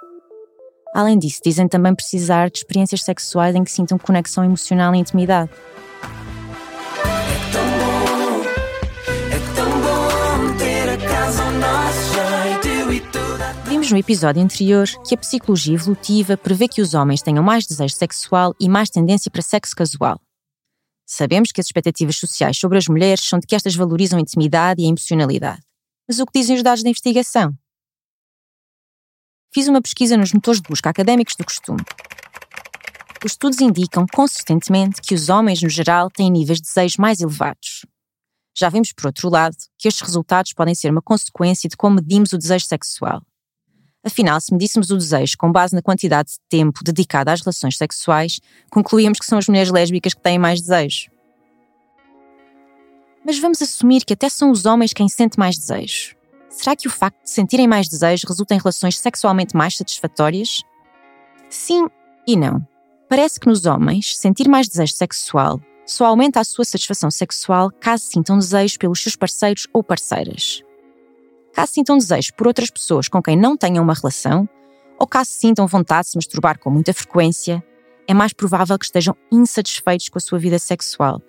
Além 0.97 1.19
disso, 1.19 1.41
dizem 1.45 1.67
também 1.67 1.93
precisar 1.93 2.49
de 2.49 2.57
experiências 2.57 3.03
sexuais 3.03 3.55
em 3.55 3.63
que 3.63 3.71
sintam 3.71 3.99
conexão 3.99 4.43
emocional 4.43 4.95
e 4.95 4.97
intimidade. 4.97 5.51
Vimos 13.65 13.91
no 13.91 13.97
episódio 13.99 14.41
anterior 14.41 14.87
que 15.07 15.13
a 15.13 15.17
psicologia 15.19 15.75
evolutiva 15.75 16.35
prevê 16.35 16.67
que 16.67 16.81
os 16.81 16.95
homens 16.95 17.21
tenham 17.21 17.43
mais 17.43 17.67
desejo 17.67 17.93
sexual 17.93 18.55
e 18.59 18.67
mais 18.67 18.89
tendência 18.89 19.29
para 19.29 19.43
sexo 19.43 19.75
casual. 19.75 20.19
Sabemos 21.05 21.51
que 21.51 21.61
as 21.61 21.67
expectativas 21.67 22.15
sociais 22.15 22.57
sobre 22.57 22.79
as 22.79 22.87
mulheres 22.87 23.23
são 23.23 23.37
de 23.37 23.45
que 23.45 23.55
estas 23.55 23.75
valorizam 23.75 24.17
a 24.17 24.21
intimidade 24.23 24.81
e 24.81 24.85
a 24.85 24.89
emocionalidade. 24.89 25.61
Mas 26.07 26.17
o 26.17 26.25
que 26.25 26.39
dizem 26.39 26.55
os 26.55 26.63
dados 26.63 26.81
da 26.81 26.89
investigação? 26.89 27.53
Fiz 29.53 29.67
uma 29.67 29.81
pesquisa 29.81 30.17
nos 30.17 30.33
motores 30.33 30.61
de 30.61 30.67
busca 30.67 30.89
académicos 30.89 31.35
do 31.35 31.45
costume. 31.45 31.83
Os 33.25 33.31
estudos 33.31 33.59
indicam 33.59 34.05
consistentemente 34.13 35.01
que 35.01 35.15
os 35.15 35.29
homens, 35.29 35.61
no 35.61 35.69
geral, 35.69 36.09
têm 36.09 36.29
níveis 36.29 36.59
de 36.59 36.67
desejo 36.67 37.01
mais 37.01 37.19
elevados. 37.19 37.85
Já 38.55 38.69
vimos, 38.69 38.91
por 38.91 39.07
outro 39.07 39.29
lado, 39.29 39.55
que 39.77 39.87
estes 39.87 40.05
resultados 40.05 40.53
podem 40.53 40.75
ser 40.75 40.91
uma 40.91 41.01
consequência 41.01 41.69
de 41.69 41.77
como 41.77 41.95
medimos 41.95 42.33
o 42.33 42.37
desejo 42.37 42.65
sexual. 42.65 43.21
Afinal, 44.03 44.39
se 44.41 44.51
medíssemos 44.51 44.89
o 44.89 44.97
desejo 44.97 45.35
com 45.37 45.51
base 45.51 45.75
na 45.75 45.81
quantidade 45.81 46.29
de 46.31 46.39
tempo 46.49 46.83
dedicado 46.83 47.29
às 47.29 47.41
relações 47.41 47.77
sexuais, 47.77 48.39
concluíamos 48.71 49.19
que 49.19 49.25
são 49.25 49.37
as 49.37 49.47
mulheres 49.47 49.71
lésbicas 49.71 50.13
que 50.13 50.21
têm 50.21 50.39
mais 50.39 50.61
desejo. 50.61 51.11
Mas 53.23 53.37
vamos 53.37 53.61
assumir 53.61 54.05
que 54.05 54.13
até 54.13 54.29
são 54.29 54.49
os 54.49 54.65
homens 54.65 54.93
quem 54.93 55.09
sente 55.09 55.37
mais 55.37 55.57
desejo. 55.57 56.16
Será 56.49 56.75
que 56.75 56.87
o 56.87 56.91
facto 56.91 57.23
de 57.23 57.29
sentirem 57.29 57.67
mais 57.67 57.87
desejo 57.87 58.27
resulta 58.27 58.55
em 58.55 58.57
relações 58.57 58.97
sexualmente 58.97 59.55
mais 59.55 59.77
satisfatórias? 59.77 60.61
Sim 61.49 61.87
e 62.25 62.35
não. 62.35 62.65
Parece 63.09 63.39
que 63.39 63.47
nos 63.47 63.65
homens, 63.65 64.17
sentir 64.17 64.47
mais 64.47 64.67
desejo 64.67 64.93
sexual 64.93 65.61
só 65.85 66.05
aumenta 66.05 66.41
a 66.41 66.43
sua 66.43 66.65
satisfação 66.65 67.09
sexual 67.09 67.71
caso 67.79 68.03
sintam 68.03 68.37
desejo 68.37 68.77
pelos 68.77 69.01
seus 69.01 69.15
parceiros 69.15 69.67
ou 69.71 69.81
parceiras. 69.81 70.61
Caso 71.53 71.71
sintam 71.73 71.97
desejo 71.97 72.33
por 72.35 72.45
outras 72.45 72.69
pessoas 72.69 73.07
com 73.07 73.21
quem 73.21 73.37
não 73.37 73.55
tenham 73.55 73.83
uma 73.83 73.93
relação, 73.93 74.47
ou 74.99 75.07
caso 75.07 75.31
sintam 75.31 75.65
vontade 75.65 76.07
de 76.07 76.11
se 76.11 76.17
masturbar 76.17 76.59
com 76.59 76.69
muita 76.69 76.93
frequência, 76.93 77.63
é 78.05 78.13
mais 78.13 78.33
provável 78.33 78.77
que 78.77 78.85
estejam 78.85 79.15
insatisfeitos 79.31 80.09
com 80.09 80.17
a 80.17 80.21
sua 80.21 80.37
vida 80.37 80.59
sexual. 80.59 81.21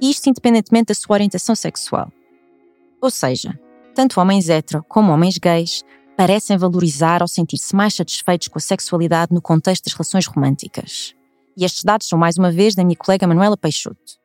E 0.00 0.10
isto 0.10 0.28
independentemente 0.28 0.86
da 0.86 0.94
sua 0.94 1.14
orientação 1.14 1.54
sexual. 1.54 2.10
Ou 3.00 3.10
seja, 3.10 3.58
tanto 3.96 4.20
homens 4.20 4.50
hetero 4.50 4.84
como 4.86 5.10
homens 5.10 5.38
gays 5.38 5.82
parecem 6.18 6.58
valorizar 6.58 7.22
ou 7.22 7.28
sentir-se 7.28 7.74
mais 7.74 7.94
satisfeitos 7.94 8.46
com 8.46 8.58
a 8.58 8.60
sexualidade 8.60 9.32
no 9.32 9.40
contexto 9.40 9.84
das 9.84 9.94
relações 9.94 10.26
românticas. 10.26 11.14
E 11.56 11.64
estes 11.64 11.82
dados 11.82 12.06
são 12.06 12.18
mais 12.18 12.36
uma 12.36 12.52
vez 12.52 12.74
da 12.74 12.84
minha 12.84 12.96
colega 12.96 13.26
Manuela 13.26 13.56
Peixoto. 13.56 14.20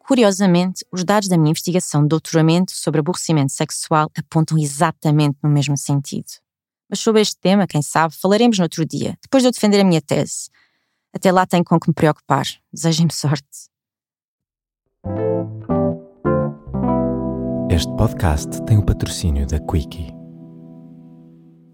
Curiosamente, 0.00 0.84
os 0.90 1.04
dados 1.04 1.28
da 1.28 1.38
minha 1.38 1.52
investigação 1.52 2.02
de 2.02 2.08
doutoramento 2.08 2.72
sobre 2.72 2.98
aborrecimento 2.98 3.52
sexual 3.52 4.10
apontam 4.18 4.58
exatamente 4.58 5.38
no 5.40 5.48
mesmo 5.48 5.76
sentido. 5.76 6.26
Mas 6.88 6.98
sobre 6.98 7.22
este 7.22 7.36
tema, 7.38 7.64
quem 7.64 7.80
sabe, 7.80 8.12
falaremos 8.16 8.58
no 8.58 8.64
outro 8.64 8.84
dia, 8.84 9.16
depois 9.22 9.44
de 9.44 9.48
eu 9.48 9.52
defender 9.52 9.78
a 9.78 9.84
minha 9.84 10.02
tese. 10.02 10.50
Até 11.14 11.30
lá 11.30 11.46
tenho 11.46 11.62
com 11.62 11.78
que 11.78 11.88
me 11.88 11.94
preocupar. 11.94 12.44
Desejem-me 12.72 13.12
sorte. 13.12 13.70
Este 17.80 17.96
podcast 17.96 18.62
tem 18.66 18.76
o 18.76 18.84
patrocínio 18.84 19.46
da 19.46 19.58
Quickie. 19.58 20.12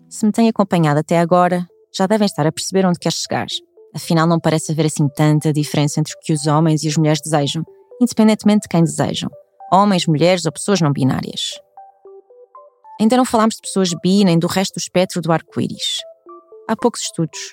Se 0.09 0.25
me 0.25 0.31
têm 0.31 0.49
acompanhado 0.49 1.01
até 1.01 1.19
agora, 1.19 1.66
já 1.92 2.07
devem 2.07 2.27
estar 2.27 2.47
a 2.47 2.53
perceber 2.53 2.87
onde 2.87 3.01
quer 3.01 3.12
chegar. 3.12 3.49
Afinal, 3.92 4.25
não 4.25 4.38
parece 4.38 4.71
haver 4.71 4.87
assim 4.87 5.09
tanta 5.09 5.53
diferença 5.53 5.99
entre 5.99 6.14
o 6.14 6.16
que 6.21 6.33
os 6.33 6.47
homens 6.47 6.85
e 6.85 6.88
as 6.88 6.97
mulheres 6.97 7.21
desejam, 7.21 7.64
independentemente 8.01 8.62
de 8.62 8.69
quem 8.69 8.85
desejam. 8.85 9.29
Homens, 9.73 10.07
mulheres 10.07 10.47
ou 10.47 10.53
pessoas 10.53 10.81
não 10.81 10.92
binárias. 10.92 11.59
Ainda 13.01 13.16
não 13.16 13.25
falámos 13.25 13.57
de 13.57 13.62
pessoas 13.62 13.90
bi 14.01 14.23
nem 14.23 14.38
do 14.38 14.47
resto 14.47 14.75
do 14.75 14.81
espectro 14.81 15.21
do 15.21 15.33
arco-íris. 15.33 15.97
Há 16.69 16.77
poucos 16.77 17.01
estudos. 17.01 17.53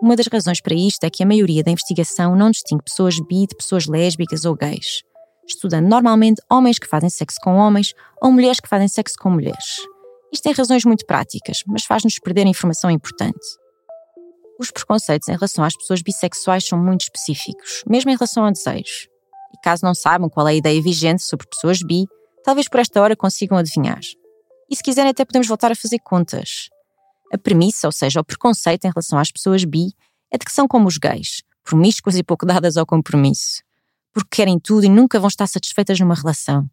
Uma 0.00 0.14
das 0.14 0.28
razões 0.28 0.60
para 0.60 0.76
isto 0.76 1.02
é 1.02 1.10
que 1.10 1.24
a 1.24 1.26
maioria 1.26 1.64
da 1.64 1.72
investigação 1.72 2.36
não 2.36 2.52
distingue 2.52 2.84
pessoas 2.84 3.18
bi 3.18 3.48
de 3.48 3.56
pessoas 3.56 3.88
lésbicas 3.88 4.44
ou 4.44 4.54
gays, 4.54 5.02
estudando 5.48 5.88
normalmente 5.88 6.42
homens 6.50 6.78
que 6.78 6.86
fazem 6.86 7.08
sexo 7.08 7.38
com 7.42 7.56
homens 7.56 7.94
ou 8.20 8.30
mulheres 8.30 8.60
que 8.60 8.68
fazem 8.68 8.88
sexo 8.88 9.16
com 9.18 9.30
mulheres. 9.30 9.76
Isto 10.32 10.42
tem 10.42 10.52
razões 10.52 10.84
muito 10.84 11.06
práticas, 11.06 11.62
mas 11.66 11.84
faz-nos 11.84 12.18
perder 12.18 12.46
informação 12.46 12.90
importante. 12.90 13.40
Os 14.60 14.70
preconceitos 14.70 15.28
em 15.28 15.32
relação 15.32 15.64
às 15.64 15.76
pessoas 15.76 16.02
bissexuais 16.02 16.64
são 16.64 16.78
muito 16.78 17.02
específicos, 17.02 17.82
mesmo 17.88 18.10
em 18.10 18.14
relação 18.14 18.44
a 18.44 18.50
desejos. 18.50 19.08
E 19.54 19.60
caso 19.62 19.84
não 19.84 19.94
saibam 19.94 20.28
qual 20.28 20.46
é 20.48 20.50
a 20.50 20.54
ideia 20.54 20.82
vigente 20.82 21.22
sobre 21.22 21.46
pessoas 21.46 21.78
bi, 21.78 22.06
talvez 22.44 22.68
por 22.68 22.80
esta 22.80 23.00
hora 23.00 23.16
consigam 23.16 23.56
adivinhar. 23.56 24.00
E 24.68 24.76
se 24.76 24.82
quiserem, 24.82 25.10
até 25.10 25.24
podemos 25.24 25.48
voltar 25.48 25.72
a 25.72 25.76
fazer 25.76 25.98
contas. 26.00 26.68
A 27.32 27.38
premissa, 27.38 27.86
ou 27.88 27.92
seja, 27.92 28.20
o 28.20 28.24
preconceito 28.24 28.84
em 28.84 28.90
relação 28.90 29.18
às 29.18 29.30
pessoas 29.30 29.64
bi, 29.64 29.92
é 30.30 30.36
de 30.36 30.44
que 30.44 30.52
são 30.52 30.68
como 30.68 30.88
os 30.88 30.98
gays, 30.98 31.42
promíscuas 31.64 32.16
e 32.16 32.22
pouco 32.22 32.44
dadas 32.44 32.76
ao 32.76 32.84
compromisso. 32.84 33.62
Porque 34.12 34.36
querem 34.36 34.58
tudo 34.58 34.84
e 34.84 34.88
nunca 34.88 35.18
vão 35.20 35.28
estar 35.28 35.46
satisfeitas 35.46 35.98
numa 36.00 36.14
relação. 36.14 36.68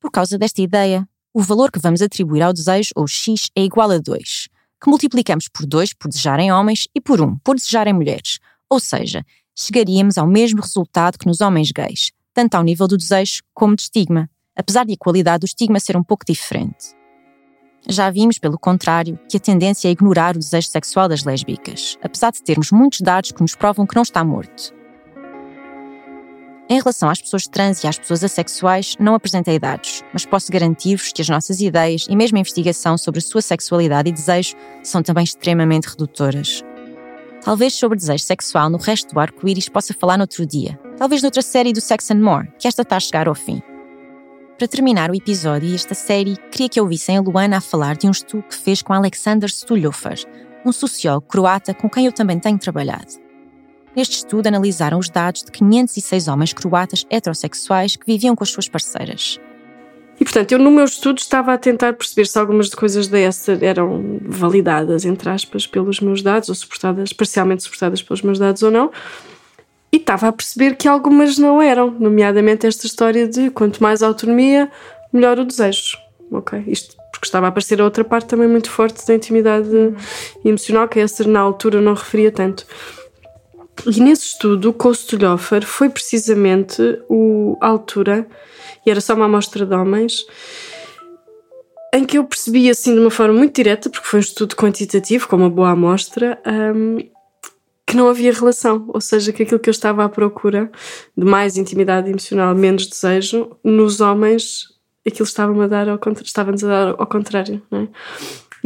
Por 0.00 0.10
causa 0.10 0.38
desta 0.38 0.60
ideia, 0.60 1.08
o 1.34 1.42
valor 1.42 1.70
que 1.70 1.78
vamos 1.78 2.00
atribuir 2.02 2.42
ao 2.42 2.52
desejo, 2.52 2.90
ou 2.94 3.06
X, 3.06 3.50
é 3.56 3.62
igual 3.62 3.90
a 3.90 3.98
2, 3.98 4.48
que 4.82 4.90
multiplicamos 4.90 5.48
por 5.48 5.66
2 5.66 5.94
por 5.94 6.08
desejarem 6.08 6.52
homens 6.52 6.88
e 6.94 7.00
por 7.00 7.20
1 7.20 7.38
por 7.38 7.56
desejarem 7.56 7.92
mulheres. 7.92 8.38
Ou 8.70 8.80
seja, 8.80 9.24
chegaríamos 9.54 10.18
ao 10.18 10.26
mesmo 10.26 10.60
resultado 10.60 11.18
que 11.18 11.26
nos 11.26 11.40
homens 11.40 11.70
gays, 11.72 12.10
tanto 12.34 12.54
ao 12.54 12.62
nível 12.62 12.86
do 12.86 12.96
desejo 12.96 13.42
como 13.54 13.74
de 13.74 13.82
estigma, 13.82 14.30
apesar 14.54 14.84
de 14.84 14.92
a 14.92 14.96
qualidade 14.96 15.40
do 15.40 15.46
estigma 15.46 15.80
ser 15.80 15.96
um 15.96 16.04
pouco 16.04 16.24
diferente. 16.26 16.94
Já 17.88 18.10
vimos, 18.10 18.38
pelo 18.38 18.58
contrário, 18.58 19.18
que 19.30 19.36
a 19.36 19.40
tendência 19.40 19.88
é 19.88 19.92
ignorar 19.92 20.36
o 20.36 20.40
desejo 20.40 20.68
sexual 20.68 21.08
das 21.08 21.22
lésbicas, 21.22 21.96
apesar 22.02 22.32
de 22.32 22.42
termos 22.42 22.72
muitos 22.72 23.00
dados 23.00 23.30
que 23.30 23.40
nos 23.40 23.54
provam 23.54 23.86
que 23.86 23.94
não 23.94 24.02
está 24.02 24.24
morto. 24.24 24.75
Em 26.68 26.80
relação 26.80 27.08
às 27.08 27.20
pessoas 27.20 27.46
trans 27.46 27.84
e 27.84 27.86
às 27.86 27.96
pessoas 27.96 28.24
assexuais, 28.24 28.96
não 28.98 29.14
apresentei 29.14 29.56
dados, 29.56 30.02
mas 30.12 30.26
posso 30.26 30.50
garantir-vos 30.50 31.12
que 31.12 31.22
as 31.22 31.28
nossas 31.28 31.60
ideias 31.60 32.06
e 32.10 32.16
mesmo 32.16 32.38
a 32.38 32.40
investigação 32.40 32.98
sobre 32.98 33.20
a 33.20 33.22
sua 33.22 33.40
sexualidade 33.40 34.08
e 34.08 34.12
desejo 34.12 34.56
são 34.82 35.00
também 35.00 35.22
extremamente 35.22 35.86
redutoras. 35.86 36.64
Talvez 37.40 37.74
sobre 37.74 37.96
desejo 37.96 38.24
sexual 38.24 38.68
no 38.68 38.78
resto 38.78 39.14
do 39.14 39.20
arco-íris 39.20 39.68
possa 39.68 39.94
falar 39.94 40.18
noutro 40.18 40.44
dia, 40.44 40.76
talvez 40.96 41.22
noutra 41.22 41.40
série 41.40 41.72
do 41.72 41.80
Sex 41.80 42.10
and 42.10 42.20
More, 42.20 42.48
que 42.58 42.66
esta 42.66 42.82
está 42.82 42.96
a 42.96 43.00
chegar 43.00 43.28
ao 43.28 43.34
fim. 43.36 43.62
Para 44.58 44.66
terminar 44.66 45.10
o 45.10 45.14
episódio 45.14 45.68
e 45.68 45.74
esta 45.74 45.94
série, 45.94 46.36
queria 46.50 46.68
que 46.68 46.80
ouvissem 46.80 47.16
a 47.16 47.20
Luana 47.20 47.58
a 47.58 47.60
falar 47.60 47.94
de 47.94 48.08
um 48.08 48.10
estudo 48.10 48.42
que 48.42 48.56
fez 48.56 48.82
com 48.82 48.92
Alexander 48.92 49.48
Stuljofer, 49.48 50.18
um 50.64 50.72
sociólogo 50.72 51.28
croata 51.28 51.72
com 51.72 51.88
quem 51.88 52.06
eu 52.06 52.12
também 52.12 52.40
tenho 52.40 52.58
trabalhado. 52.58 53.25
Neste 53.96 54.16
estudo, 54.18 54.46
analisaram 54.46 54.98
os 54.98 55.08
dados 55.08 55.42
de 55.42 55.50
506 55.50 56.28
homens 56.28 56.52
croatas 56.52 57.06
heterossexuais 57.08 57.96
que 57.96 58.04
viviam 58.04 58.36
com 58.36 58.44
as 58.44 58.50
suas 58.50 58.68
parceiras. 58.68 59.40
E 60.20 60.24
portanto, 60.24 60.52
eu 60.52 60.58
no 60.58 60.70
meu 60.70 60.84
estudo 60.84 61.18
estava 61.18 61.54
a 61.54 61.58
tentar 61.58 61.94
perceber 61.94 62.26
se 62.26 62.38
algumas 62.38 62.68
coisas 62.74 63.08
da 63.08 63.18
Esther 63.18 63.62
eram 63.62 64.20
validadas, 64.22 65.06
entre 65.06 65.30
aspas, 65.30 65.66
pelos 65.66 66.00
meus 66.00 66.22
dados, 66.22 66.50
ou 66.50 66.54
suportadas, 66.54 67.12
parcialmente 67.12 67.62
suportadas 67.62 68.02
pelos 68.02 68.20
meus 68.20 68.38
dados 68.38 68.62
ou 68.62 68.70
não. 68.70 68.90
E 69.90 69.96
estava 69.96 70.28
a 70.28 70.32
perceber 70.32 70.76
que 70.76 70.86
algumas 70.86 71.38
não 71.38 71.62
eram, 71.62 71.90
nomeadamente 71.90 72.66
esta 72.66 72.86
história 72.86 73.26
de 73.26 73.50
quanto 73.50 73.82
mais 73.82 74.02
autonomia, 74.02 74.70
melhor 75.10 75.38
o 75.38 75.44
desejo. 75.44 75.96
Ok? 76.30 76.64
Isto 76.66 76.96
porque 77.12 77.26
estava 77.26 77.46
a 77.46 77.48
aparecer 77.48 77.80
a 77.80 77.84
outra 77.84 78.04
parte 78.04 78.28
também 78.28 78.48
muito 78.48 78.70
forte 78.70 79.06
da 79.06 79.14
intimidade 79.14 79.94
emocional, 80.44 80.86
que 80.86 81.00
a 81.00 81.04
Esther 81.04 81.28
na 81.28 81.40
altura 81.40 81.80
não 81.80 81.94
referia 81.94 82.30
tanto. 82.30 82.66
E 83.84 84.00
nesse 84.00 84.26
estudo, 84.26 84.70
o 84.70 84.72
Kostolhofer 84.72 85.66
foi 85.66 85.88
precisamente 85.88 86.82
o, 87.08 87.58
a 87.60 87.68
altura, 87.68 88.26
e 88.84 88.90
era 88.90 89.00
só 89.00 89.14
uma 89.14 89.26
amostra 89.26 89.66
de 89.66 89.74
homens, 89.74 90.24
em 91.92 92.04
que 92.04 92.18
eu 92.18 92.24
percebi 92.24 92.68
assim 92.70 92.94
de 92.94 93.00
uma 93.00 93.10
forma 93.10 93.34
muito 93.34 93.54
direta, 93.54 93.90
porque 93.90 94.06
foi 94.06 94.18
um 94.18 94.22
estudo 94.22 94.56
quantitativo, 94.56 95.28
com 95.28 95.36
uma 95.36 95.50
boa 95.50 95.70
amostra, 95.70 96.40
um, 96.46 96.98
que 97.86 97.96
não 97.96 98.08
havia 98.08 98.32
relação, 98.32 98.84
ou 98.88 99.00
seja, 99.00 99.32
que 99.32 99.44
aquilo 99.44 99.60
que 99.60 99.68
eu 99.68 99.72
estava 99.72 100.04
à 100.04 100.08
procura 100.08 100.70
de 101.16 101.24
mais 101.24 101.56
intimidade 101.56 102.10
emocional, 102.10 102.54
menos 102.54 102.86
desejo, 102.86 103.56
nos 103.62 104.00
homens, 104.00 104.74
aquilo 105.06 105.24
estava-me 105.24 105.62
a 105.62 105.68
dar 105.68 105.88
ao, 105.88 106.00
estava-nos 106.22 106.64
a 106.64 106.68
dar 106.68 106.88
ao 106.98 107.06
contrário, 107.06 107.62
não 107.70 107.82
é? 107.82 107.88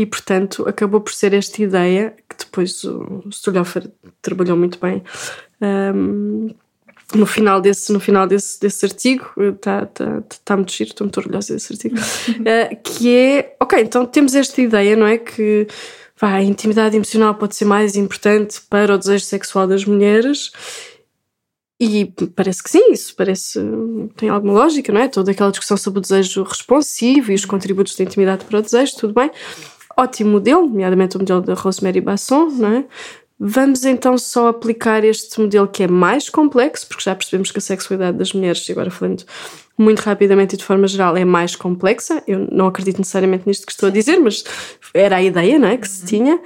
E, 0.00 0.06
portanto, 0.06 0.66
acabou 0.66 0.98
por 1.02 1.12
ser 1.12 1.34
esta 1.34 1.62
ideia, 1.62 2.14
que 2.26 2.34
depois 2.38 2.82
o 2.84 3.22
Stolhofer 3.30 3.90
trabalhou 4.22 4.56
muito 4.56 4.78
bem, 4.80 5.02
um, 5.60 6.48
no 7.14 7.26
final 7.26 7.60
desse, 7.60 7.92
no 7.92 8.00
final 8.00 8.26
desse, 8.26 8.58
desse 8.58 8.86
artigo, 8.86 9.30
está 9.36 9.84
tá, 9.84 10.22
tá 10.42 10.56
muito 10.56 10.72
giro, 10.72 10.88
estou 10.88 11.04
muito 11.04 11.18
orgulhosa 11.18 11.52
desse 11.52 11.74
artigo, 11.74 11.96
uh, 11.98 12.76
que 12.82 13.14
é, 13.14 13.56
ok, 13.60 13.78
então 13.78 14.06
temos 14.06 14.34
esta 14.34 14.62
ideia, 14.62 14.96
não 14.96 15.06
é, 15.06 15.18
que 15.18 15.66
a 16.18 16.42
intimidade 16.42 16.96
emocional 16.96 17.34
pode 17.34 17.54
ser 17.54 17.66
mais 17.66 17.94
importante 17.94 18.58
para 18.70 18.94
o 18.94 18.98
desejo 18.98 19.26
sexual 19.26 19.66
das 19.66 19.84
mulheres, 19.84 20.50
e 21.78 22.06
parece 22.34 22.62
que 22.62 22.70
sim, 22.70 22.90
isso 22.90 23.14
parece, 23.14 23.60
tem 24.16 24.30
alguma 24.30 24.54
lógica, 24.54 24.90
não 24.90 25.00
é? 25.02 25.08
Toda 25.08 25.30
aquela 25.30 25.50
discussão 25.50 25.76
sobre 25.76 25.98
o 25.98 26.02
desejo 26.02 26.42
responsivo 26.42 27.32
e 27.32 27.34
os 27.34 27.44
contributos 27.44 27.94
de 27.94 28.02
intimidade 28.02 28.46
para 28.46 28.60
o 28.60 28.62
desejo, 28.62 28.96
tudo 28.96 29.12
bem 29.12 29.30
ótimo 29.96 30.33
modelo, 30.33 30.66
nomeadamente 30.66 31.16
o 31.16 31.20
modelo 31.20 31.40
da 31.40 31.55
Rosemary 31.55 32.00
Basson, 32.00 32.46
não 32.46 32.72
é? 32.72 32.85
Vamos 33.42 33.87
então 33.87 34.18
só 34.18 34.48
aplicar 34.48 35.03
este 35.03 35.40
modelo 35.40 35.66
que 35.66 35.83
é 35.83 35.88
mais 35.88 36.29
complexo, 36.29 36.87
porque 36.87 37.05
já 37.05 37.14
percebemos 37.14 37.50
que 37.50 37.59
a 37.59 37.62
sexualidade 37.62 38.18
das 38.18 38.35
mulheres, 38.35 38.68
e 38.68 38.72
agora 38.72 38.90
falando 38.90 39.24
muito 39.79 40.00
rapidamente 40.00 40.55
e 40.55 40.59
de 40.59 40.64
forma 40.64 40.87
geral, 40.87 41.16
é 41.16 41.24
mais 41.24 41.57
complexa. 41.57 42.22
Eu 42.29 42.46
não 42.53 42.66
acredito 42.66 42.98
necessariamente 42.98 43.44
nisto 43.46 43.64
que 43.64 43.72
estou 43.72 43.88
a 43.88 43.92
dizer, 43.92 44.18
mas 44.20 44.44
era 44.92 45.16
a 45.16 45.22
ideia 45.22 45.59
não 45.59 45.68
é, 45.68 45.79
que 45.79 45.88
se 45.88 46.05
tinha. 46.05 46.38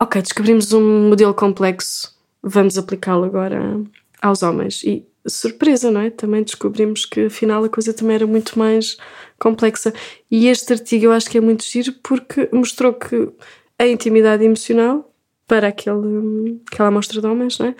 Ok, 0.00 0.22
descobrimos 0.22 0.72
um 0.72 1.08
modelo 1.08 1.34
complexo, 1.34 2.14
vamos 2.40 2.78
aplicá-lo 2.78 3.24
agora 3.24 3.80
aos 4.22 4.44
homens. 4.44 4.84
E 4.84 5.04
surpresa, 5.26 5.90
não 5.90 6.00
é? 6.00 6.10
Também 6.10 6.42
descobrimos 6.42 7.04
que 7.04 7.26
afinal 7.26 7.62
a 7.64 7.68
coisa 7.68 7.92
também 7.92 8.16
era 8.16 8.26
muito 8.26 8.58
mais 8.58 8.96
complexa. 9.38 9.92
E 10.30 10.48
este 10.48 10.72
artigo 10.72 11.06
eu 11.06 11.12
acho 11.12 11.28
que 11.28 11.38
é 11.38 11.40
muito 11.40 11.64
giro 11.64 11.92
porque 12.02 12.48
mostrou 12.52 12.92
que 12.94 13.30
a 13.78 13.86
intimidade 13.86 14.44
emocional 14.44 15.12
para 15.46 15.68
aquele, 15.68 16.60
aquela 16.70 16.88
amostra 16.88 17.20
de 17.20 17.26
homens, 17.26 17.58
não 17.58 17.66
é? 17.66 17.74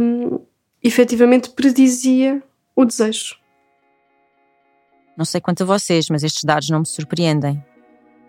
Um, 0.00 0.40
efetivamente 0.82 1.50
predizia 1.50 2.42
o 2.74 2.84
desejo. 2.84 3.36
Não 5.16 5.24
sei 5.24 5.40
quanto 5.40 5.64
a 5.64 5.66
vocês, 5.66 6.06
mas 6.08 6.22
estes 6.22 6.44
dados 6.44 6.70
não 6.70 6.80
me 6.80 6.86
surpreendem. 6.86 7.62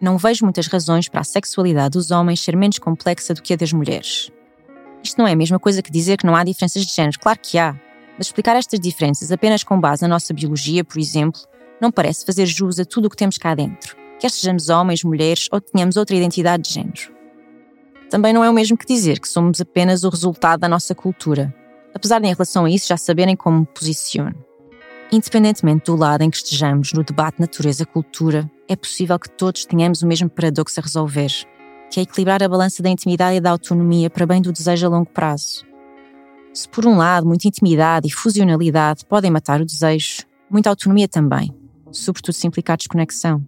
Não 0.01 0.17
vejo 0.17 0.43
muitas 0.43 0.67
razões 0.67 1.07
para 1.07 1.21
a 1.21 1.23
sexualidade 1.23 1.91
dos 1.91 2.09
homens 2.09 2.41
ser 2.41 2.55
menos 2.55 2.79
complexa 2.79 3.33
do 3.33 3.41
que 3.41 3.53
a 3.53 3.55
das 3.55 3.71
mulheres. 3.71 4.31
Isto 5.03 5.17
não 5.19 5.27
é 5.27 5.33
a 5.33 5.35
mesma 5.35 5.59
coisa 5.59 5.81
que 5.81 5.91
dizer 5.91 6.17
que 6.17 6.25
não 6.25 6.35
há 6.35 6.43
diferenças 6.43 6.85
de 6.85 6.93
género, 6.93 7.19
claro 7.19 7.39
que 7.41 7.57
há. 7.57 7.79
Mas 8.19 8.27
explicar 8.27 8.57
estas 8.57 8.81
diferenças 8.81 9.31
apenas 9.31 9.63
com 9.63 9.79
base 9.79 10.01
na 10.01 10.09
nossa 10.09 10.33
biologia, 10.33 10.83
por 10.83 10.99
exemplo, 10.99 11.39
não 11.79 11.89
parece 11.89 12.25
fazer 12.25 12.45
jus 12.45 12.77
a 12.77 12.83
tudo 12.83 13.05
o 13.05 13.09
que 13.09 13.15
temos 13.15 13.37
cá 13.37 13.55
dentro, 13.55 13.95
quer 14.19 14.29
sejamos 14.29 14.67
homens, 14.67 15.05
mulheres 15.05 15.47
ou 15.49 15.61
tenhamos 15.61 15.95
outra 15.95 16.17
identidade 16.17 16.63
de 16.63 16.73
género. 16.73 17.13
Também 18.09 18.33
não 18.33 18.43
é 18.43 18.49
o 18.49 18.53
mesmo 18.53 18.77
que 18.77 18.85
dizer 18.85 19.21
que 19.21 19.29
somos 19.29 19.61
apenas 19.61 20.03
o 20.03 20.09
resultado 20.09 20.59
da 20.59 20.67
nossa 20.67 20.93
cultura, 20.93 21.55
apesar 21.95 22.19
de 22.19 22.27
em 22.27 22.33
relação 22.33 22.65
a 22.65 22.69
isso 22.69 22.89
já 22.89 22.97
saberem 22.97 23.37
como 23.37 23.61
me 23.61 23.65
posiciono. 23.67 24.35
Independentemente 25.09 25.85
do 25.85 25.95
lado 25.95 26.21
em 26.21 26.29
que 26.29 26.37
estejamos 26.37 26.91
no 26.91 27.05
debate 27.05 27.39
natureza-cultura, 27.39 28.51
é 28.67 28.75
possível 28.75 29.17
que 29.17 29.29
todos 29.29 29.63
tenhamos 29.63 30.01
o 30.01 30.07
mesmo 30.07 30.29
paradoxo 30.29 30.77
a 30.77 30.83
resolver, 30.83 31.31
que 31.89 32.01
é 32.01 32.03
equilibrar 32.03 32.43
a 32.43 32.49
balança 32.49 32.83
da 32.83 32.89
intimidade 32.89 33.37
e 33.37 33.41
da 33.41 33.51
autonomia 33.51 34.09
para 34.09 34.25
bem 34.25 34.41
do 34.41 34.51
desejo 34.51 34.87
a 34.87 34.89
longo 34.89 35.09
prazo. 35.09 35.68
Se 36.59 36.67
por 36.67 36.85
um 36.85 36.97
lado 36.97 37.25
muita 37.25 37.47
intimidade 37.47 38.07
e 38.07 38.11
fusionalidade 38.11 39.05
podem 39.05 39.31
matar 39.31 39.61
o 39.61 39.65
desejo, 39.65 40.23
muita 40.49 40.69
autonomia 40.69 41.07
também 41.07 41.53
sobretudo 41.91 42.33
se 42.33 42.47
implicar 42.47 42.77
desconexão. 42.77 43.43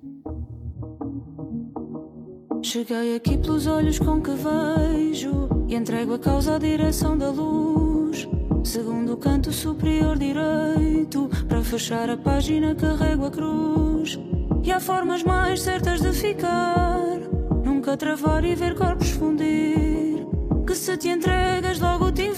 Cheguei 2.64 3.16
aqui 3.16 3.38
pelos 3.38 3.66
olhos 3.66 3.98
com 4.00 4.22
que 4.22 4.32
vejo 4.32 5.50
e 5.68 5.76
entrego 5.76 6.14
a 6.14 6.20
causa 6.20 6.56
à 6.56 6.60
direção 6.60 7.18
da 7.18 7.30
luz. 7.30 8.28
Segundo 8.64 9.14
o 9.14 9.18
canto 9.18 9.52
superior 9.52 10.18
direito, 10.18 11.30
para 11.48 11.64
fechar 11.64 12.10
a 12.10 12.18
página 12.18 12.76
carrego 12.76 13.26
a 13.26 13.32
cruz. 13.32 14.20
E 14.64 14.72
há 14.72 14.80
formas 14.80 15.24
mais 15.24 15.62
certas 15.62 16.02
de 16.02 16.14
ficar, 16.14 17.18
nunca 17.66 17.98
travar 17.98 18.44
e 18.46 18.54
ver 18.54 18.76
corpos 18.76 19.10
fundir. 19.10 20.28
Que 20.68 20.76
se 20.76 20.96
te 20.98 21.10
entregas, 21.10 21.80
logo 21.80 22.12
te 22.12 22.31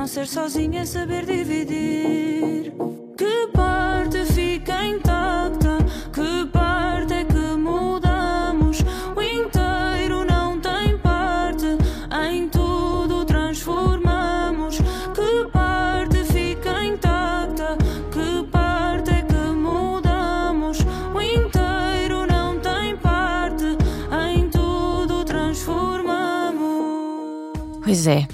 não 0.00 0.06
ser 0.06 0.26
sozinha 0.26 0.80
é 0.80 0.86
saber 0.86 1.26
dividir. 1.26 2.72
Que 3.18 3.48
parte 3.52 4.24
fica 4.32 4.86
intacta, 4.86 5.76
que 6.10 6.46
parte 6.46 7.12
é 7.12 7.24
que 7.26 7.56
mudamos. 7.58 8.78
O 9.14 9.20
inteiro 9.20 10.24
não 10.24 10.58
tem 10.58 10.96
parte, 10.96 11.66
em 12.30 12.48
tudo 12.48 13.26
transformamos. 13.26 14.78
Que 14.78 15.50
parte 15.52 16.24
fica 16.32 16.82
intacta, 16.82 17.76
que 18.10 18.42
parte 18.50 19.10
é 19.10 19.20
que 19.20 19.34
mudamos. 19.34 20.78
O 21.14 21.20
inteiro 21.20 22.26
não 22.26 22.58
tem 22.58 22.96
parte, 22.96 23.76
em 24.32 24.48
tudo 24.48 25.26
transformamos. 25.26 26.56
Pois 27.84 28.06
é, 28.06 28.26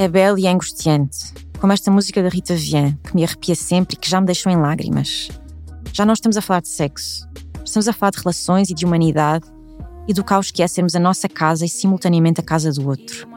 é 0.00 0.08
belo 0.08 0.38
e 0.38 0.46
é 0.46 0.50
angustiante, 0.50 1.30
como 1.60 1.74
esta 1.74 1.90
música 1.90 2.22
da 2.22 2.30
Rita 2.30 2.54
Vian, 2.54 2.96
que 3.04 3.14
me 3.14 3.22
arrepia 3.22 3.54
sempre 3.54 3.96
e 3.96 3.98
que 3.98 4.08
já 4.08 4.18
me 4.18 4.24
deixou 4.24 4.50
em 4.50 4.56
lágrimas. 4.56 5.28
Já 5.92 6.06
não 6.06 6.14
estamos 6.14 6.38
a 6.38 6.40
falar 6.40 6.62
de 6.62 6.70
sexo, 6.70 7.28
estamos 7.62 7.86
a 7.86 7.92
falar 7.92 8.12
de 8.12 8.20
relações 8.20 8.70
e 8.70 8.74
de 8.74 8.86
humanidade 8.86 9.46
e 10.08 10.14
do 10.14 10.24
caos 10.24 10.50
que 10.50 10.62
é 10.62 10.66
sermos 10.66 10.94
a 10.94 10.98
nossa 10.98 11.28
casa 11.28 11.66
e 11.66 11.68
simultaneamente 11.68 12.40
a 12.40 12.42
casa 12.42 12.72
do 12.72 12.88
outro. 12.88 13.28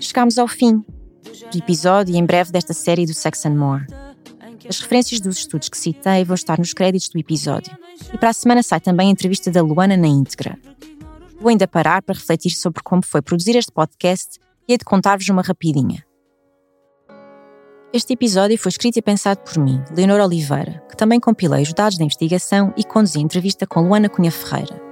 Chegámos 0.00 0.36
ao 0.36 0.48
fim 0.48 0.84
do 1.52 1.58
episódio 1.58 2.12
e 2.12 2.18
em 2.18 2.26
breve 2.26 2.50
desta 2.50 2.74
série 2.74 3.06
do 3.06 3.14
Sex 3.14 3.46
and 3.46 3.54
More. 3.54 3.86
As 4.68 4.80
referências 4.80 5.20
dos 5.20 5.38
estudos 5.38 5.68
que 5.68 5.78
citei 5.78 6.24
vão 6.24 6.34
estar 6.34 6.58
nos 6.58 6.72
créditos 6.72 7.08
do 7.08 7.20
episódio. 7.20 7.72
E 8.12 8.18
para 8.18 8.30
a 8.30 8.32
semana 8.32 8.64
sai 8.64 8.80
também 8.80 9.10
a 9.10 9.12
entrevista 9.12 9.48
da 9.52 9.62
Luana 9.62 9.96
na 9.96 10.08
íntegra. 10.08 10.58
Vou 11.40 11.50
ainda 11.50 11.68
parar 11.68 12.02
para 12.02 12.16
refletir 12.16 12.50
sobre 12.50 12.82
como 12.82 13.04
foi 13.04 13.22
produzir 13.22 13.54
este 13.54 13.70
podcast 13.70 14.40
e 14.68 14.72
hei 14.72 14.78
de 14.78 14.84
contar-vos 14.84 15.28
uma 15.28 15.42
rapidinha. 15.42 16.04
Este 17.92 18.12
episódio 18.12 18.58
foi 18.58 18.70
escrito 18.70 18.98
e 18.98 19.02
pensado 19.02 19.40
por 19.40 19.58
mim, 19.58 19.82
Leonor 19.96 20.20
Oliveira, 20.20 20.82
que 20.88 20.96
também 20.96 21.20
compilei 21.20 21.62
os 21.62 21.72
dados 21.72 21.96
da 21.96 22.04
investigação 22.04 22.74
e 22.76 22.84
conduzi 22.84 23.18
a 23.18 23.22
entrevista 23.22 23.66
com 23.66 23.80
Luana 23.80 24.08
Cunha 24.08 24.30
Ferreira. 24.30 24.82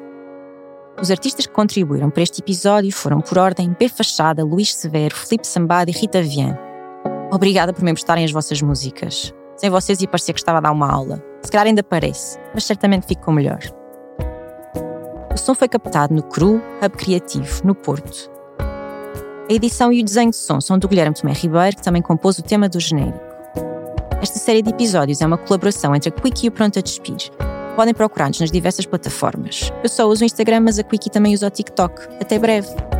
Os 1.00 1.10
artistas 1.10 1.46
que 1.46 1.52
contribuíram 1.52 2.08
para 2.08 2.22
este 2.22 2.40
episódio 2.40 2.92
foram, 2.92 3.20
por 3.20 3.36
ordem, 3.36 3.74
B. 3.78 3.88
Fachada, 3.88 4.44
Luís 4.44 4.74
Severo, 4.74 5.14
Felipe 5.14 5.46
Sambada 5.46 5.90
e 5.90 5.92
Rita 5.92 6.22
Vian. 6.22 6.56
Obrigada 7.32 7.72
por 7.72 7.82
me 7.82 7.90
emprestarem 7.90 8.24
as 8.24 8.30
vossas 8.30 8.62
músicas. 8.62 9.34
Sem 9.56 9.70
vocês 9.70 10.00
ia 10.00 10.08
parecer 10.08 10.32
que 10.32 10.38
estava 10.38 10.58
a 10.58 10.60
dar 10.60 10.72
uma 10.72 10.90
aula. 10.90 11.22
Se 11.42 11.50
calhar 11.50 11.66
ainda 11.66 11.82
parece, 11.82 12.38
mas 12.54 12.64
certamente 12.64 13.06
ficou 13.06 13.34
melhor. 13.34 13.58
O 15.34 15.36
som 15.36 15.54
foi 15.54 15.68
captado 15.68 16.14
no 16.14 16.22
CRU 16.22 16.62
Hub 16.80 16.96
Criativo, 16.96 17.66
no 17.66 17.74
Porto. 17.74 18.33
A 19.48 19.52
edição 19.52 19.92
e 19.92 20.00
o 20.00 20.04
desenho 20.04 20.30
de 20.30 20.36
som 20.36 20.58
são 20.58 20.78
do 20.78 20.88
Guilherme 20.88 21.14
Tomé 21.14 21.34
Ribeiro, 21.34 21.76
que 21.76 21.82
também 21.82 22.00
compôs 22.00 22.38
o 22.38 22.42
tema 22.42 22.66
do 22.66 22.80
genérico. 22.80 23.20
Esta 24.22 24.38
série 24.38 24.62
de 24.62 24.70
episódios 24.70 25.20
é 25.20 25.26
uma 25.26 25.36
colaboração 25.36 25.94
entre 25.94 26.08
a 26.08 26.12
Quickie 26.12 26.46
e 26.46 26.48
o 26.48 26.52
Pronto 26.52 26.78
a 26.78 26.82
Despir. 26.82 27.30
Podem 27.76 27.92
procurar-nos 27.92 28.40
nas 28.40 28.50
diversas 28.50 28.86
plataformas. 28.86 29.70
Eu 29.82 29.88
só 29.90 30.08
uso 30.08 30.22
o 30.22 30.24
Instagram, 30.24 30.60
mas 30.60 30.78
a 30.78 30.82
Quickie 30.82 31.10
também 31.10 31.34
usa 31.34 31.48
o 31.48 31.50
TikTok. 31.50 31.94
Até 32.18 32.38
breve! 32.38 32.93